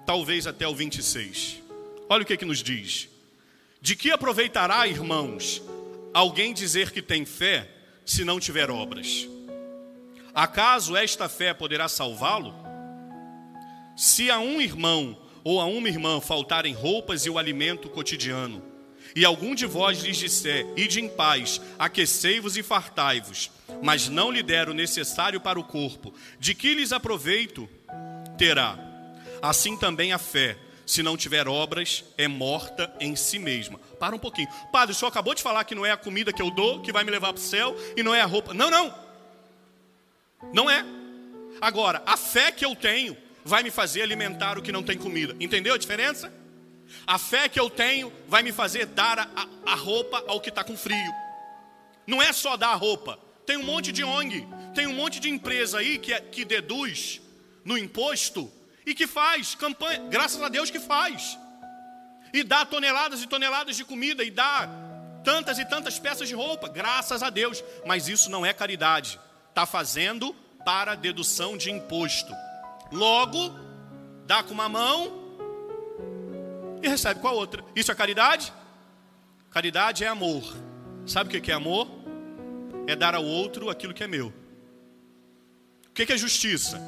talvez 0.06 0.48
até 0.48 0.68
o 0.68 0.76
26. 0.76 1.62
Olha 2.10 2.24
o 2.24 2.26
que, 2.26 2.38
que 2.38 2.46
nos 2.46 2.62
diz. 2.62 3.10
De 3.82 3.96
que 3.96 4.12
aproveitará, 4.12 4.88
irmãos, 4.88 5.62
alguém 6.14 6.54
dizer 6.54 6.92
que 6.92 7.02
tem 7.02 7.26
fé 7.26 7.70
se 8.06 8.24
não 8.24 8.40
tiver 8.40 8.70
obras? 8.70 9.28
Acaso 10.34 10.96
esta 10.96 11.30
fé 11.30 11.54
poderá 11.54 11.88
salvá-lo? 11.88 12.56
Se 13.96 14.32
a 14.32 14.40
um 14.40 14.60
irmão 14.62 15.18
ou 15.44 15.60
a 15.60 15.66
uma 15.66 15.88
irmã 15.88 16.20
faltarem 16.20 16.74
roupas 16.74 17.26
e 17.26 17.30
o 17.30 17.38
alimento 17.38 17.90
cotidiano, 17.90 18.64
e 19.16 19.26
algum 19.26 19.54
de 19.54 19.66
vós 19.66 20.02
lhes 20.02 20.18
disser, 20.18 20.66
ide 20.76 21.00
em 21.00 21.08
paz, 21.08 21.62
aquecei-vos 21.78 22.58
e 22.58 22.64
fartai-vos, 22.64 23.52
mas 23.84 24.10
não 24.10 24.32
lhe 24.32 24.42
der 24.42 24.70
o 24.70 24.74
necessário 24.74 25.40
para 25.40 25.60
o 25.60 25.64
corpo, 25.64 26.14
de 26.40 26.56
que 26.56 26.74
lhes 26.74 26.92
aproveito 26.92 27.70
terá? 28.38 28.93
Assim 29.44 29.76
também 29.76 30.14
a 30.14 30.18
fé, 30.18 30.58
se 30.86 31.04
não 31.04 31.18
tiver 31.18 31.50
obras, 31.50 32.06
é 32.18 32.30
morta 32.30 32.96
em 32.98 33.14
si 33.14 33.38
mesma. 33.38 33.78
Para 34.00 34.16
um 34.16 34.20
pouquinho. 34.20 34.48
Padre, 34.72 34.96
o 34.96 34.98
senhor 34.98 35.10
acabou 35.10 35.36
de 35.36 35.42
falar 35.42 35.66
que 35.66 35.76
não 35.76 35.86
é 35.86 35.92
a 35.92 35.98
comida 35.98 36.32
que 36.32 36.42
eu 36.42 36.50
dou 36.50 36.82
que 36.82 36.94
vai 36.94 37.04
me 37.04 37.12
levar 37.12 37.34
para 37.34 37.42
o 37.42 37.44
céu 37.44 37.76
e 37.98 38.02
não 38.02 38.16
é 38.16 38.22
a 38.22 38.26
roupa. 38.26 38.54
Não, 38.54 38.72
não. 38.72 38.96
Não 40.54 40.70
é. 40.70 40.86
Agora, 41.60 42.02
a 42.06 42.16
fé 42.16 42.54
que 42.54 42.64
eu 42.64 42.74
tenho 42.74 43.18
vai 43.44 43.64
me 43.64 43.70
fazer 43.70 44.02
alimentar 44.02 44.58
o 44.58 44.62
que 44.62 44.72
não 44.72 44.82
tem 44.82 44.98
comida. 44.98 45.36
Entendeu 45.38 45.74
a 45.74 45.78
diferença? 45.78 46.34
A 47.06 47.20
fé 47.20 47.50
que 47.50 47.60
eu 47.60 47.70
tenho 47.70 48.14
vai 48.30 48.44
me 48.44 48.54
fazer 48.54 48.86
dar 48.86 49.20
a, 49.20 49.48
a, 49.66 49.76
roupa 49.76 50.24
ao 50.26 50.40
que 50.40 50.48
está 50.48 50.64
com 50.64 50.78
frio. 50.78 51.14
Não 52.08 52.22
é 52.22 52.32
só 52.32 52.56
dar 52.56 52.70
a 52.70 52.76
roupa. 52.76 53.20
Tem 53.46 53.58
um 53.58 53.64
monte 53.64 53.92
de 53.92 54.06
ONG, 54.06 54.48
tem 54.74 54.88
um 54.88 54.94
monte 54.94 55.20
de 55.20 55.28
empresa 55.28 55.80
aí 55.80 55.98
que, 55.98 56.14
é, 56.14 56.22
que 56.22 56.46
deduz 56.46 57.22
no 57.66 57.78
imposto 57.78 58.50
e 58.86 58.94
que 58.94 59.08
faz 59.08 59.56
campanha, 59.56 60.08
graças 60.10 60.42
a 60.42 60.50
Deus 60.50 60.70
que 60.70 60.80
faz. 60.80 61.38
E 62.34 62.44
dá 62.44 62.66
toneladas 62.66 63.22
e 63.22 63.28
toneladas 63.28 63.76
de 63.76 63.86
comida 63.86 64.24
e 64.24 64.32
dá 64.32 64.68
tantas 65.24 65.60
e 65.60 65.66
tantas 65.66 66.00
peças 66.00 66.28
de 66.28 66.34
roupa, 66.34 66.68
graças 66.68 67.22
a 67.22 67.30
Deus. 67.30 67.64
Mas 67.86 68.08
isso 68.08 68.30
não 68.30 68.46
é 68.46 68.54
caridade 68.54 69.20
está 69.54 69.68
fazendo 69.68 70.36
para 70.66 70.96
dedução 70.96 71.56
de 71.56 71.72
imposto. 71.72 72.34
Logo, 72.92 73.54
dá 74.26 74.42
com 74.44 74.54
uma 74.54 74.68
mão 74.68 75.14
e 76.82 76.88
recebe 76.88 77.20
com 77.20 77.28
a 77.28 77.32
outra. 77.32 77.64
Isso 77.76 77.92
é 77.92 77.96
caridade? 77.96 78.52
Caridade 79.52 80.04
é 80.04 80.08
amor. 80.08 80.44
Sabe 81.06 81.38
o 81.38 81.42
que 81.42 81.52
é 81.52 81.54
amor? 81.54 81.88
É 82.88 82.96
dar 82.96 83.14
ao 83.14 83.24
outro 83.24 83.70
aquilo 83.70 83.94
que 83.94 84.04
é 84.04 84.08
meu. 84.08 84.34
O 85.88 85.94
que 85.94 86.12
é 86.12 86.18
justiça? 86.18 86.82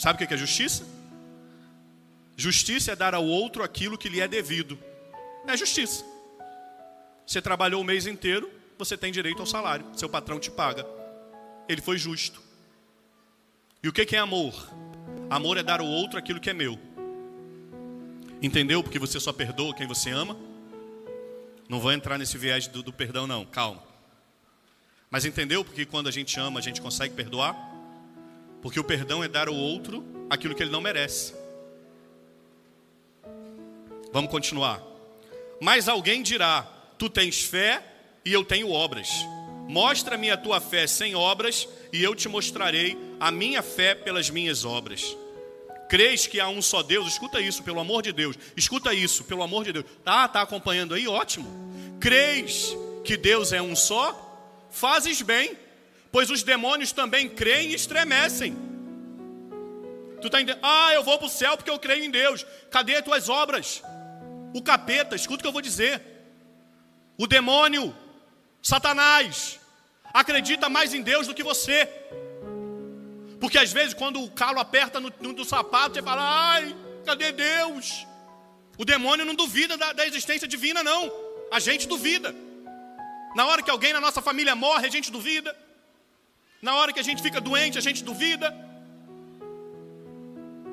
Sabe 0.00 0.24
o 0.24 0.26
que 0.26 0.32
é 0.32 0.36
justiça? 0.36 0.82
Justiça 2.34 2.92
é 2.92 2.96
dar 2.96 3.14
ao 3.14 3.22
outro 3.22 3.62
aquilo 3.62 3.98
que 3.98 4.08
lhe 4.08 4.18
é 4.18 4.26
devido. 4.26 4.78
É 5.46 5.54
justiça. 5.54 6.02
Você 7.26 7.42
trabalhou 7.42 7.82
o 7.82 7.84
mês 7.84 8.06
inteiro, 8.06 8.50
você 8.78 8.96
tem 8.96 9.12
direito 9.12 9.40
ao 9.40 9.46
salário, 9.46 9.84
seu 9.94 10.08
patrão 10.08 10.40
te 10.40 10.50
paga. 10.50 10.86
Ele 11.68 11.82
foi 11.82 11.98
justo. 11.98 12.40
E 13.82 13.88
o 13.90 13.92
que 13.92 14.16
é 14.16 14.18
amor? 14.18 14.54
Amor 15.28 15.58
é 15.58 15.62
dar 15.62 15.80
ao 15.80 15.86
outro 15.86 16.18
aquilo 16.18 16.40
que 16.40 16.48
é 16.48 16.54
meu. 16.54 16.78
Entendeu? 18.40 18.82
Porque 18.82 18.98
você 18.98 19.20
só 19.20 19.34
perdoa 19.34 19.74
quem 19.74 19.86
você 19.86 20.08
ama. 20.08 20.34
Não 21.68 21.78
vou 21.78 21.92
entrar 21.92 22.16
nesse 22.16 22.38
viés 22.38 22.66
do, 22.66 22.82
do 22.82 22.90
perdão, 22.90 23.26
não, 23.26 23.44
calma. 23.44 23.82
Mas 25.10 25.26
entendeu? 25.26 25.62
Porque 25.62 25.84
quando 25.84 26.08
a 26.08 26.10
gente 26.10 26.40
ama, 26.40 26.58
a 26.58 26.62
gente 26.62 26.80
consegue 26.80 27.14
perdoar? 27.14 27.69
Porque 28.62 28.78
o 28.78 28.84
perdão 28.84 29.22
é 29.22 29.28
dar 29.28 29.48
ao 29.48 29.54
outro 29.54 30.04
aquilo 30.28 30.54
que 30.54 30.62
ele 30.62 30.70
não 30.70 30.80
merece. 30.80 31.34
Vamos 34.12 34.30
continuar. 34.30 34.82
Mas 35.60 35.88
alguém 35.88 36.22
dirá: 36.22 36.62
Tu 36.98 37.08
tens 37.08 37.42
fé 37.42 37.82
e 38.24 38.32
eu 38.32 38.44
tenho 38.44 38.70
obras. 38.70 39.08
Mostra-me 39.68 40.30
a 40.30 40.36
tua 40.36 40.60
fé 40.60 40.86
sem 40.86 41.14
obras, 41.14 41.68
e 41.92 42.02
eu 42.02 42.14
te 42.14 42.28
mostrarei 42.28 42.98
a 43.20 43.30
minha 43.30 43.62
fé 43.62 43.94
pelas 43.94 44.28
minhas 44.28 44.64
obras. 44.64 45.16
Crês 45.88 46.26
que 46.26 46.40
há 46.40 46.48
um 46.48 46.60
só 46.60 46.82
Deus? 46.82 47.08
Escuta 47.08 47.40
isso, 47.40 47.62
pelo 47.62 47.80
amor 47.80 48.02
de 48.02 48.12
Deus. 48.12 48.36
Escuta 48.56 48.92
isso, 48.94 49.24
pelo 49.24 49.42
amor 49.42 49.64
de 49.64 49.72
Deus. 49.72 49.84
Ah, 50.04 50.26
tá 50.28 50.42
acompanhando 50.42 50.94
aí? 50.94 51.06
Ótimo. 51.06 51.48
Crês 52.00 52.76
que 53.04 53.16
Deus 53.16 53.52
é 53.52 53.60
um 53.60 53.76
só? 53.76 54.26
Fazes 54.70 55.20
bem, 55.22 55.56
pois 56.12 56.30
os 56.30 56.42
demônios 56.42 56.92
também 56.92 57.28
creem 57.28 57.70
e 57.70 57.74
estremecem. 57.74 58.56
Tu 60.20 60.28
tá 60.28 60.40
entendendo? 60.40 60.60
Ah, 60.62 60.92
eu 60.92 61.02
vou 61.02 61.16
para 61.18 61.26
o 61.26 61.30
céu 61.30 61.56
porque 61.56 61.70
eu 61.70 61.78
creio 61.78 62.04
em 62.04 62.10
Deus. 62.10 62.44
Cadê 62.70 62.96
as 62.96 63.04
tuas 63.04 63.28
obras? 63.28 63.82
O 64.54 64.62
capeta, 64.62 65.16
escuta 65.16 65.38
o 65.38 65.42
que 65.42 65.48
eu 65.48 65.52
vou 65.52 65.62
dizer. 65.62 66.02
O 67.16 67.26
demônio, 67.26 67.94
Satanás, 68.62 69.58
acredita 70.12 70.68
mais 70.68 70.92
em 70.92 71.02
Deus 71.02 71.26
do 71.26 71.34
que 71.34 71.42
você. 71.42 71.88
Porque 73.40 73.56
às 73.56 73.72
vezes, 73.72 73.94
quando 73.94 74.22
o 74.22 74.30
calo 74.30 74.60
aperta 74.60 75.00
no, 75.00 75.12
no, 75.20 75.32
no 75.32 75.44
sapato, 75.44 75.94
você 75.94 76.02
fala: 76.02 76.22
ai, 76.52 76.76
cadê 77.06 77.32
Deus? 77.32 78.06
O 78.76 78.84
demônio 78.84 79.24
não 79.24 79.34
duvida 79.34 79.76
da, 79.76 79.92
da 79.92 80.06
existência 80.06 80.46
divina, 80.46 80.82
não. 80.82 81.10
A 81.50 81.58
gente 81.58 81.88
duvida. 81.88 82.34
Na 83.34 83.46
hora 83.46 83.62
que 83.62 83.70
alguém 83.70 83.92
na 83.92 84.00
nossa 84.00 84.20
família 84.20 84.54
morre, 84.54 84.86
a 84.86 84.90
gente 84.90 85.10
duvida. 85.10 85.56
Na 86.60 86.74
hora 86.76 86.92
que 86.92 87.00
a 87.00 87.04
gente 87.04 87.22
fica 87.22 87.40
doente, 87.40 87.78
a 87.78 87.80
gente 87.80 88.04
duvida. 88.04 88.54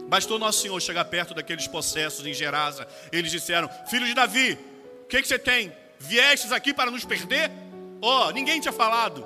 Bastou 0.08 0.40
nosso 0.40 0.62
Senhor 0.62 0.80
chegar 0.82 1.06
perto 1.06 1.34
daqueles 1.34 1.68
possessos 1.68 2.26
em 2.26 2.34
Gerasa. 2.34 2.88
Eles 3.12 3.32
disseram: 3.32 3.70
Filho 3.90 4.06
de 4.06 4.14
Davi, 4.14 4.58
o 5.04 5.08
que, 5.08 5.22
que 5.22 5.28
você 5.28 5.40
tem? 5.40 5.74
viestes 6.00 6.52
aqui 6.52 6.74
para 6.74 6.92
nos 6.92 7.06
perder? 7.06 7.52
Ó, 8.02 8.28
oh, 8.28 8.32
ninguém 8.32 8.60
tinha 8.60 8.72
falado. 8.72 9.26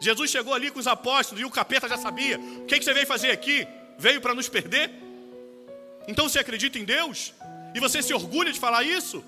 Jesus 0.00 0.30
chegou 0.30 0.54
ali 0.54 0.70
com 0.70 0.78
os 0.78 0.86
apóstolos 0.86 1.42
e 1.42 1.44
o 1.44 1.50
capeta 1.50 1.88
já 1.88 1.96
sabia. 1.96 2.38
O 2.38 2.66
que, 2.66 2.78
que 2.78 2.84
você 2.84 2.94
veio 2.94 3.06
fazer 3.06 3.30
aqui? 3.30 3.66
Veio 3.98 4.20
para 4.20 4.34
nos 4.34 4.48
perder? 4.48 4.90
Então 6.06 6.28
você 6.28 6.38
acredita 6.38 6.78
em 6.78 6.84
Deus? 6.84 7.34
E 7.74 7.80
você 7.80 8.02
se 8.02 8.14
orgulha 8.14 8.52
de 8.52 8.60
falar 8.60 8.84
isso? 8.84 9.24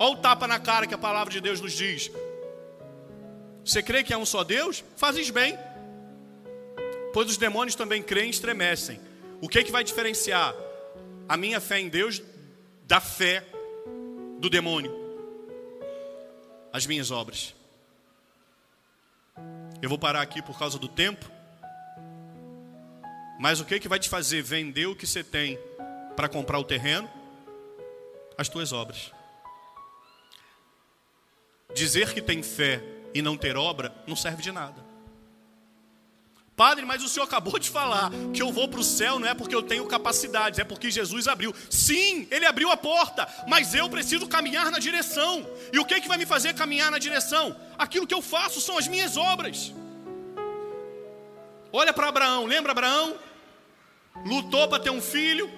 Olha 0.00 0.12
o 0.12 0.16
tapa 0.16 0.46
na 0.46 0.58
cara 0.58 0.86
que 0.86 0.94
a 0.94 0.98
palavra 0.98 1.32
de 1.32 1.40
Deus 1.40 1.60
nos 1.60 1.72
diz. 1.72 2.10
Você 3.64 3.82
crê 3.82 4.02
que 4.02 4.12
é 4.12 4.18
um 4.18 4.26
só 4.26 4.42
Deus? 4.42 4.82
Fazes 4.96 5.28
bem. 5.30 5.56
Pois 7.12 7.28
os 7.28 7.36
demônios 7.36 7.74
também 7.74 8.02
creem 8.02 8.28
e 8.28 8.30
estremecem. 8.30 9.00
O 9.40 9.48
que, 9.48 9.62
que 9.62 9.72
vai 9.72 9.84
diferenciar 9.84 10.54
a 11.28 11.36
minha 11.36 11.60
fé 11.60 11.80
em 11.80 11.88
Deus 11.88 12.22
da 12.86 13.00
fé 13.00 13.44
do 14.38 14.48
demônio? 14.48 15.02
as 16.72 16.86
minhas 16.86 17.10
obras. 17.10 17.54
Eu 19.82 19.88
vou 19.88 19.98
parar 19.98 20.22
aqui 20.22 20.40
por 20.40 20.58
causa 20.58 20.78
do 20.78 20.88
tempo. 20.88 21.30
Mas 23.38 23.60
o 23.60 23.64
que 23.64 23.78
que 23.78 23.88
vai 23.88 23.98
te 23.98 24.08
fazer 24.08 24.42
vender 24.42 24.86
o 24.86 24.96
que 24.96 25.06
você 25.06 25.22
tem 25.22 25.58
para 26.16 26.28
comprar 26.28 26.58
o 26.58 26.64
terreno? 26.64 27.10
As 28.38 28.48
tuas 28.48 28.72
obras. 28.72 29.12
Dizer 31.74 32.14
que 32.14 32.22
tem 32.22 32.42
fé 32.42 32.82
e 33.12 33.20
não 33.20 33.36
ter 33.36 33.56
obra 33.56 33.94
não 34.06 34.16
serve 34.16 34.42
de 34.42 34.52
nada. 34.52 34.91
Padre, 36.62 36.86
mas 36.86 37.02
o 37.02 37.08
senhor 37.08 37.24
acabou 37.24 37.58
de 37.58 37.68
falar 37.68 38.08
que 38.32 38.40
eu 38.40 38.52
vou 38.52 38.68
para 38.68 38.78
o 38.78 38.84
céu 38.84 39.18
não 39.18 39.26
é 39.26 39.34
porque 39.34 39.52
eu 39.52 39.64
tenho 39.64 39.84
capacidades, 39.84 40.60
é 40.60 40.64
porque 40.64 40.92
Jesus 40.92 41.26
abriu. 41.26 41.52
Sim, 41.68 42.28
ele 42.30 42.46
abriu 42.46 42.70
a 42.70 42.76
porta, 42.76 43.26
mas 43.48 43.74
eu 43.74 43.90
preciso 43.90 44.28
caminhar 44.28 44.70
na 44.70 44.78
direção. 44.78 45.44
E 45.72 45.80
o 45.80 45.84
que, 45.84 46.00
que 46.00 46.06
vai 46.06 46.16
me 46.16 46.24
fazer 46.24 46.54
caminhar 46.54 46.88
na 46.88 47.00
direção? 47.00 47.56
Aquilo 47.76 48.06
que 48.06 48.14
eu 48.14 48.22
faço 48.22 48.60
são 48.60 48.78
as 48.78 48.86
minhas 48.86 49.16
obras. 49.16 49.74
Olha 51.72 51.92
para 51.92 52.06
Abraão, 52.06 52.46
lembra 52.46 52.70
Abraão? 52.70 53.16
Lutou 54.24 54.68
para 54.68 54.80
ter 54.80 54.90
um 54.90 55.02
filho, 55.02 55.50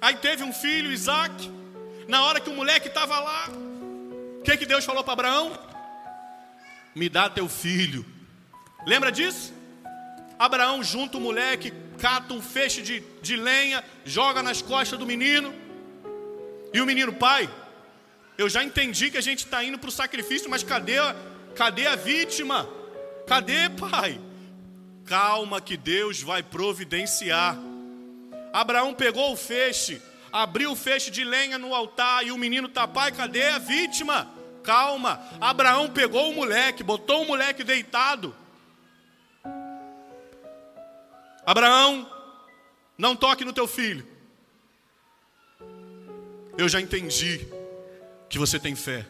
aí 0.00 0.14
teve 0.18 0.44
um 0.44 0.52
filho, 0.52 0.92
Isaac. 0.92 1.50
Na 2.06 2.22
hora 2.22 2.38
que 2.38 2.48
o 2.48 2.54
moleque 2.54 2.86
estava 2.86 3.18
lá, 3.18 3.48
o 4.38 4.42
que, 4.44 4.56
que 4.56 4.66
Deus 4.66 4.84
falou 4.84 5.02
para 5.02 5.14
Abraão? 5.14 5.58
Me 6.94 7.08
dá 7.08 7.28
teu 7.28 7.48
filho. 7.48 8.06
Lembra 8.86 9.10
disso? 9.10 9.57
Abraão 10.38 10.82
junta 10.82 11.18
o 11.18 11.20
moleque, 11.20 11.72
cata 11.98 12.32
um 12.32 12.40
feixe 12.40 12.80
de, 12.80 13.02
de 13.20 13.36
lenha, 13.36 13.82
joga 14.04 14.42
nas 14.42 14.62
costas 14.62 14.98
do 14.98 15.06
menino. 15.06 15.52
E 16.72 16.80
o 16.80 16.86
menino, 16.86 17.12
pai, 17.12 17.48
eu 18.36 18.48
já 18.48 18.62
entendi 18.62 19.10
que 19.10 19.18
a 19.18 19.22
gente 19.22 19.44
está 19.44 19.64
indo 19.64 19.78
para 19.78 19.88
o 19.88 19.92
sacrifício, 19.92 20.48
mas 20.48 20.62
cadê, 20.62 20.96
cadê 21.56 21.86
a 21.86 21.96
vítima? 21.96 22.68
Cadê, 23.26 23.68
pai? 23.68 24.20
Calma 25.04 25.60
que 25.60 25.76
Deus 25.76 26.22
vai 26.22 26.42
providenciar. 26.42 27.58
Abraão 28.52 28.94
pegou 28.94 29.32
o 29.32 29.36
feixe, 29.36 30.00
abriu 30.30 30.72
o 30.72 30.76
feixe 30.76 31.10
de 31.10 31.24
lenha 31.24 31.58
no 31.58 31.74
altar 31.74 32.24
e 32.24 32.30
o 32.30 32.38
menino 32.38 32.68
tá, 32.68 32.86
pai, 32.86 33.10
cadê 33.10 33.48
a 33.48 33.58
vítima? 33.58 34.28
Calma. 34.62 35.20
Abraão 35.40 35.88
pegou 35.88 36.30
o 36.30 36.34
moleque, 36.34 36.82
botou 36.82 37.22
o 37.22 37.26
moleque 37.26 37.64
deitado. 37.64 38.34
Abraão, 41.48 42.06
não 42.98 43.16
toque 43.16 43.42
no 43.42 43.54
teu 43.54 43.66
filho. 43.66 44.06
Eu 46.58 46.68
já 46.68 46.78
entendi 46.78 47.48
que 48.28 48.38
você 48.38 48.58
tem 48.58 48.76
fé. 48.76 49.06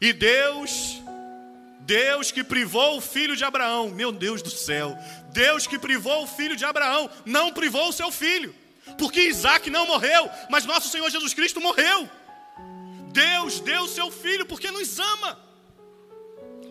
E 0.00 0.12
Deus, 0.12 1.02
Deus 1.80 2.30
que 2.30 2.44
privou 2.44 2.98
o 2.98 3.00
filho 3.00 3.34
de 3.34 3.42
Abraão, 3.42 3.90
meu 3.90 4.12
Deus 4.12 4.42
do 4.42 4.48
céu, 4.48 4.96
Deus 5.32 5.66
que 5.66 5.76
privou 5.76 6.22
o 6.22 6.26
filho 6.28 6.54
de 6.54 6.64
Abraão, 6.64 7.10
não 7.26 7.52
privou 7.52 7.88
o 7.88 7.92
seu 7.92 8.12
filho, 8.12 8.54
porque 8.96 9.22
Isaac 9.22 9.68
não 9.70 9.88
morreu, 9.88 10.30
mas 10.48 10.64
nosso 10.64 10.88
Senhor 10.88 11.10
Jesus 11.10 11.34
Cristo 11.34 11.60
morreu. 11.60 12.08
Deus 13.12 13.58
deu 13.58 13.82
o 13.82 13.88
seu 13.88 14.08
filho 14.12 14.46
porque 14.46 14.70
nos 14.70 15.00
ama. 15.00 15.36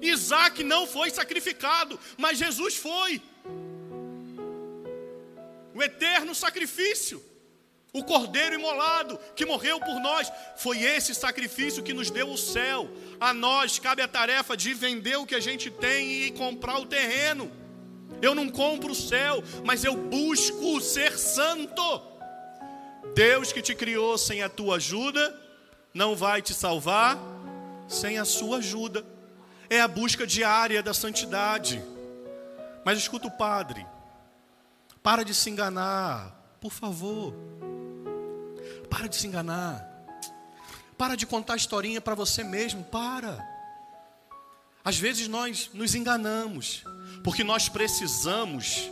Isaac 0.01 0.63
não 0.63 0.87
foi 0.87 1.09
sacrificado, 1.09 1.99
mas 2.17 2.37
Jesus 2.37 2.77
foi. 2.77 3.21
O 5.79 5.83
eterno 5.83 6.35
sacrifício. 6.35 7.23
O 7.93 8.03
cordeiro 8.03 8.53
imolado 8.53 9.17
que 9.33 9.45
morreu 9.45 9.79
por 9.79 9.97
nós, 10.01 10.29
foi 10.57 10.83
esse 10.83 11.15
sacrifício 11.15 11.81
que 11.81 11.93
nos 11.93 12.11
deu 12.11 12.29
o 12.29 12.37
céu. 12.37 12.89
A 13.17 13.33
nós 13.33 13.79
cabe 13.79 14.01
a 14.01 14.07
tarefa 14.07 14.57
de 14.57 14.73
vender 14.73 15.15
o 15.15 15.25
que 15.25 15.35
a 15.35 15.39
gente 15.39 15.71
tem 15.71 16.23
e 16.23 16.31
comprar 16.31 16.79
o 16.79 16.85
terreno. 16.85 17.49
Eu 18.21 18.35
não 18.35 18.49
compro 18.49 18.91
o 18.91 18.95
céu, 18.95 19.41
mas 19.63 19.85
eu 19.85 19.95
busco 19.95 20.81
ser 20.81 21.17
santo. 21.17 22.01
Deus 23.15 23.53
que 23.53 23.61
te 23.61 23.73
criou 23.73 24.17
sem 24.17 24.43
a 24.43 24.49
tua 24.49 24.75
ajuda, 24.75 25.33
não 25.93 26.13
vai 26.13 26.41
te 26.41 26.53
salvar 26.53 27.17
sem 27.87 28.17
a 28.19 28.25
sua 28.25 28.57
ajuda. 28.57 29.05
É 29.69 29.79
a 29.79 29.87
busca 29.87 30.27
diária 30.27 30.83
da 30.83 30.93
santidade. 30.93 31.81
Mas 32.83 32.97
escuta 32.97 33.27
o 33.29 33.31
padre, 33.31 33.87
para 35.01 35.23
de 35.23 35.33
se 35.33 35.49
enganar, 35.49 36.57
por 36.59 36.71
favor. 36.71 37.33
Para 38.89 39.07
de 39.07 39.15
se 39.15 39.27
enganar. 39.27 39.87
Para 40.97 41.15
de 41.15 41.25
contar 41.25 41.55
historinha 41.55 42.01
para 42.01 42.15
você 42.15 42.43
mesmo. 42.43 42.83
Para. 42.83 43.47
Às 44.83 44.97
vezes 44.97 45.27
nós 45.27 45.69
nos 45.73 45.95
enganamos, 45.95 46.83
porque 47.23 47.43
nós 47.43 47.69
precisamos 47.69 48.91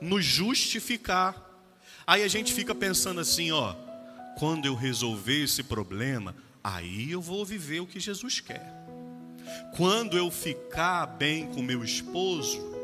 nos 0.00 0.24
justificar. 0.24 1.34
Aí 2.06 2.22
a 2.22 2.28
gente 2.28 2.52
fica 2.52 2.74
pensando 2.74 3.20
assim, 3.20 3.50
ó, 3.50 3.74
quando 4.38 4.66
eu 4.66 4.74
resolver 4.74 5.44
esse 5.44 5.62
problema, 5.62 6.34
aí 6.62 7.10
eu 7.10 7.20
vou 7.20 7.44
viver 7.44 7.80
o 7.80 7.86
que 7.86 7.98
Jesus 7.98 8.40
quer. 8.40 8.72
Quando 9.76 10.16
eu 10.16 10.30
ficar 10.30 11.06
bem 11.06 11.46
com 11.48 11.62
meu 11.62 11.82
esposo, 11.82 12.77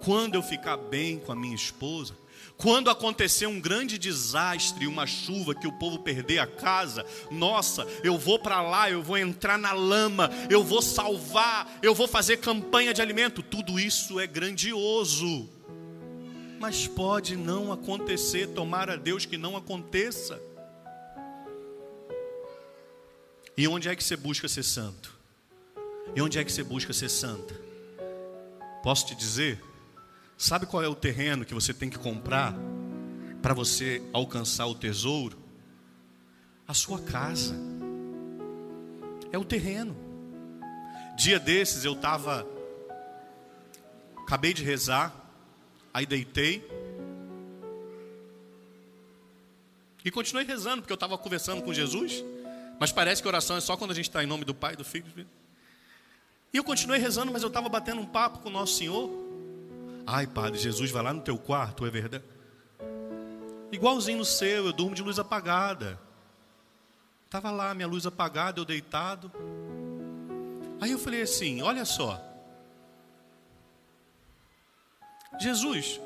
quando 0.00 0.34
eu 0.34 0.42
ficar 0.42 0.76
bem 0.76 1.18
com 1.18 1.32
a 1.32 1.36
minha 1.36 1.54
esposa, 1.54 2.14
quando 2.56 2.90
acontecer 2.90 3.46
um 3.46 3.60
grande 3.60 3.98
desastre, 3.98 4.86
uma 4.86 5.06
chuva 5.06 5.54
que 5.54 5.66
o 5.66 5.72
povo 5.72 5.98
perder 5.98 6.38
a 6.38 6.46
casa, 6.46 7.04
nossa, 7.30 7.84
eu 8.04 8.16
vou 8.16 8.38
para 8.38 8.62
lá, 8.62 8.88
eu 8.88 9.02
vou 9.02 9.18
entrar 9.18 9.58
na 9.58 9.72
lama, 9.72 10.30
eu 10.48 10.62
vou 10.62 10.80
salvar, 10.80 11.80
eu 11.82 11.92
vou 11.92 12.06
fazer 12.06 12.36
campanha 12.36 12.94
de 12.94 13.02
alimento. 13.02 13.42
Tudo 13.42 13.80
isso 13.80 14.20
é 14.20 14.28
grandioso. 14.28 15.48
Mas 16.60 16.86
pode 16.86 17.34
não 17.34 17.72
acontecer, 17.72 18.46
tomara 18.48 18.92
a 18.92 18.96
Deus 18.96 19.26
que 19.26 19.36
não 19.36 19.56
aconteça. 19.56 20.40
E 23.56 23.66
onde 23.66 23.88
é 23.88 23.96
que 23.96 24.04
você 24.04 24.16
busca 24.16 24.46
ser 24.46 24.62
santo? 24.62 25.12
E 26.14 26.22
onde 26.22 26.38
é 26.38 26.44
que 26.44 26.52
você 26.52 26.62
busca 26.62 26.92
ser 26.92 27.08
santa? 27.08 27.60
Posso 28.84 29.06
te 29.06 29.16
dizer? 29.16 29.60
Sabe 30.36 30.66
qual 30.66 30.82
é 30.82 30.88
o 30.88 30.94
terreno 30.94 31.44
que 31.44 31.54
você 31.54 31.72
tem 31.72 31.88
que 31.88 31.98
comprar 31.98 32.54
para 33.40 33.54
você 33.54 34.02
alcançar 34.12 34.66
o 34.66 34.74
tesouro? 34.74 35.38
A 36.66 36.74
sua 36.74 37.00
casa. 37.00 37.54
É 39.30 39.38
o 39.38 39.44
terreno. 39.44 39.96
Dia 41.16 41.38
desses 41.38 41.84
eu 41.84 41.92
estava. 41.92 42.46
Acabei 44.18 44.54
de 44.54 44.62
rezar, 44.62 45.14
aí 45.92 46.06
deitei. 46.06 46.66
E 50.04 50.10
continuei 50.10 50.44
rezando, 50.44 50.82
porque 50.82 50.92
eu 50.92 50.96
estava 50.96 51.16
conversando 51.16 51.62
com 51.62 51.72
Jesus. 51.72 52.24
Mas 52.80 52.90
parece 52.90 53.22
que 53.22 53.28
oração 53.28 53.56
é 53.56 53.60
só 53.60 53.76
quando 53.76 53.92
a 53.92 53.94
gente 53.94 54.08
está 54.08 54.24
em 54.24 54.26
nome 54.26 54.44
do 54.44 54.54
Pai, 54.54 54.74
do 54.74 54.84
Filho. 54.84 55.06
E 56.52 56.56
eu 56.56 56.64
continuei 56.64 56.98
rezando, 56.98 57.32
mas 57.32 57.42
eu 57.42 57.48
estava 57.48 57.68
batendo 57.68 58.00
um 58.00 58.06
papo 58.06 58.40
com 58.40 58.48
o 58.48 58.52
nosso 58.52 58.74
Senhor. 58.74 59.21
Ai, 60.06 60.26
padre, 60.26 60.58
Jesus 60.58 60.90
vai 60.90 61.02
lá 61.02 61.12
no 61.12 61.20
teu 61.20 61.38
quarto, 61.38 61.86
é 61.86 61.90
verdade? 61.90 62.24
Igualzinho 63.70 64.18
no 64.18 64.24
seu, 64.24 64.66
eu 64.66 64.72
durmo 64.72 64.94
de 64.94 65.02
luz 65.02 65.18
apagada. 65.18 65.98
Estava 67.24 67.50
lá, 67.50 67.72
minha 67.74 67.88
luz 67.88 68.04
apagada, 68.04 68.60
eu 68.60 68.64
deitado. 68.64 69.32
Aí 70.80 70.90
eu 70.90 70.98
falei 70.98 71.22
assim: 71.22 71.62
olha 71.62 71.84
só. 71.84 72.20
Jesus, 75.40 75.98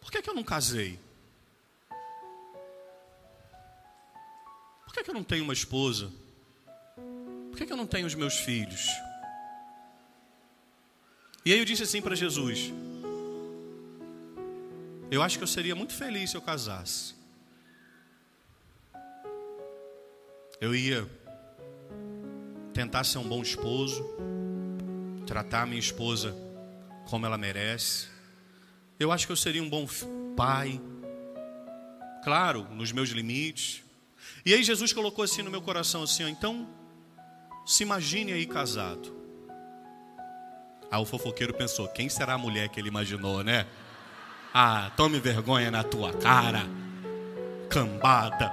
por 0.00 0.10
que, 0.10 0.22
que 0.22 0.30
eu 0.30 0.34
não 0.34 0.42
casei? 0.42 0.98
Por 4.86 4.94
que, 4.94 5.02
que 5.04 5.10
eu 5.10 5.14
não 5.14 5.24
tenho 5.24 5.44
uma 5.44 5.52
esposa? 5.52 6.10
Por 7.50 7.58
que, 7.58 7.66
que 7.66 7.72
eu 7.72 7.76
não 7.76 7.86
tenho 7.86 8.06
os 8.06 8.14
meus 8.14 8.36
filhos? 8.38 8.88
E 11.46 11.52
aí 11.52 11.60
eu 11.60 11.64
disse 11.64 11.84
assim 11.84 12.02
para 12.02 12.16
Jesus: 12.16 12.72
Eu 15.08 15.22
acho 15.22 15.38
que 15.38 15.44
eu 15.44 15.46
seria 15.46 15.76
muito 15.76 15.94
feliz 15.94 16.30
se 16.30 16.36
eu 16.36 16.42
casasse. 16.42 17.14
Eu 20.60 20.74
ia 20.74 21.08
tentar 22.74 23.04
ser 23.04 23.18
um 23.18 23.28
bom 23.28 23.42
esposo, 23.42 24.04
tratar 25.24 25.62
a 25.62 25.66
minha 25.66 25.78
esposa 25.78 26.34
como 27.08 27.24
ela 27.24 27.38
merece. 27.38 28.08
Eu 28.98 29.12
acho 29.12 29.24
que 29.24 29.32
eu 29.32 29.36
seria 29.36 29.62
um 29.62 29.70
bom 29.70 29.86
pai, 30.34 30.80
claro, 32.24 32.64
nos 32.74 32.90
meus 32.90 33.10
limites. 33.10 33.84
E 34.44 34.52
aí 34.52 34.64
Jesus 34.64 34.92
colocou 34.92 35.24
assim 35.24 35.42
no 35.42 35.50
meu 35.52 35.62
coração 35.62 36.02
assim, 36.02 36.24
ó, 36.24 36.28
então 36.28 36.68
se 37.64 37.84
imagine 37.84 38.32
aí 38.32 38.46
casado. 38.46 39.25
Aí 40.90 41.00
o 41.00 41.04
fofoqueiro 41.04 41.54
pensou: 41.54 41.88
quem 41.88 42.08
será 42.08 42.34
a 42.34 42.38
mulher 42.38 42.68
que 42.68 42.80
ele 42.80 42.88
imaginou, 42.88 43.42
né? 43.42 43.66
Ah, 44.52 44.90
tome 44.96 45.20
vergonha 45.20 45.70
na 45.70 45.82
tua 45.82 46.12
cara, 46.14 46.66
cambada. 47.68 48.52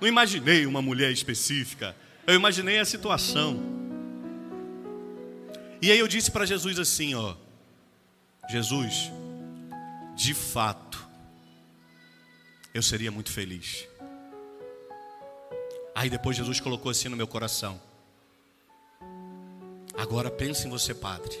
Não 0.00 0.08
imaginei 0.08 0.66
uma 0.66 0.82
mulher 0.82 1.10
específica, 1.10 1.96
eu 2.26 2.34
imaginei 2.34 2.78
a 2.78 2.84
situação. 2.84 3.58
E 5.82 5.90
aí 5.90 5.98
eu 5.98 6.08
disse 6.08 6.30
para 6.30 6.44
Jesus 6.44 6.78
assim: 6.78 7.14
ó, 7.14 7.34
Jesus, 8.48 9.10
de 10.14 10.34
fato, 10.34 11.06
eu 12.74 12.82
seria 12.82 13.10
muito 13.10 13.32
feliz. 13.32 13.86
Aí 15.94 16.08
depois 16.08 16.36
Jesus 16.36 16.60
colocou 16.60 16.90
assim 16.90 17.08
no 17.08 17.16
meu 17.16 17.26
coração: 17.26 17.80
Agora 20.00 20.30
pense 20.30 20.66
em 20.66 20.70
você, 20.70 20.94
padre. 20.94 21.36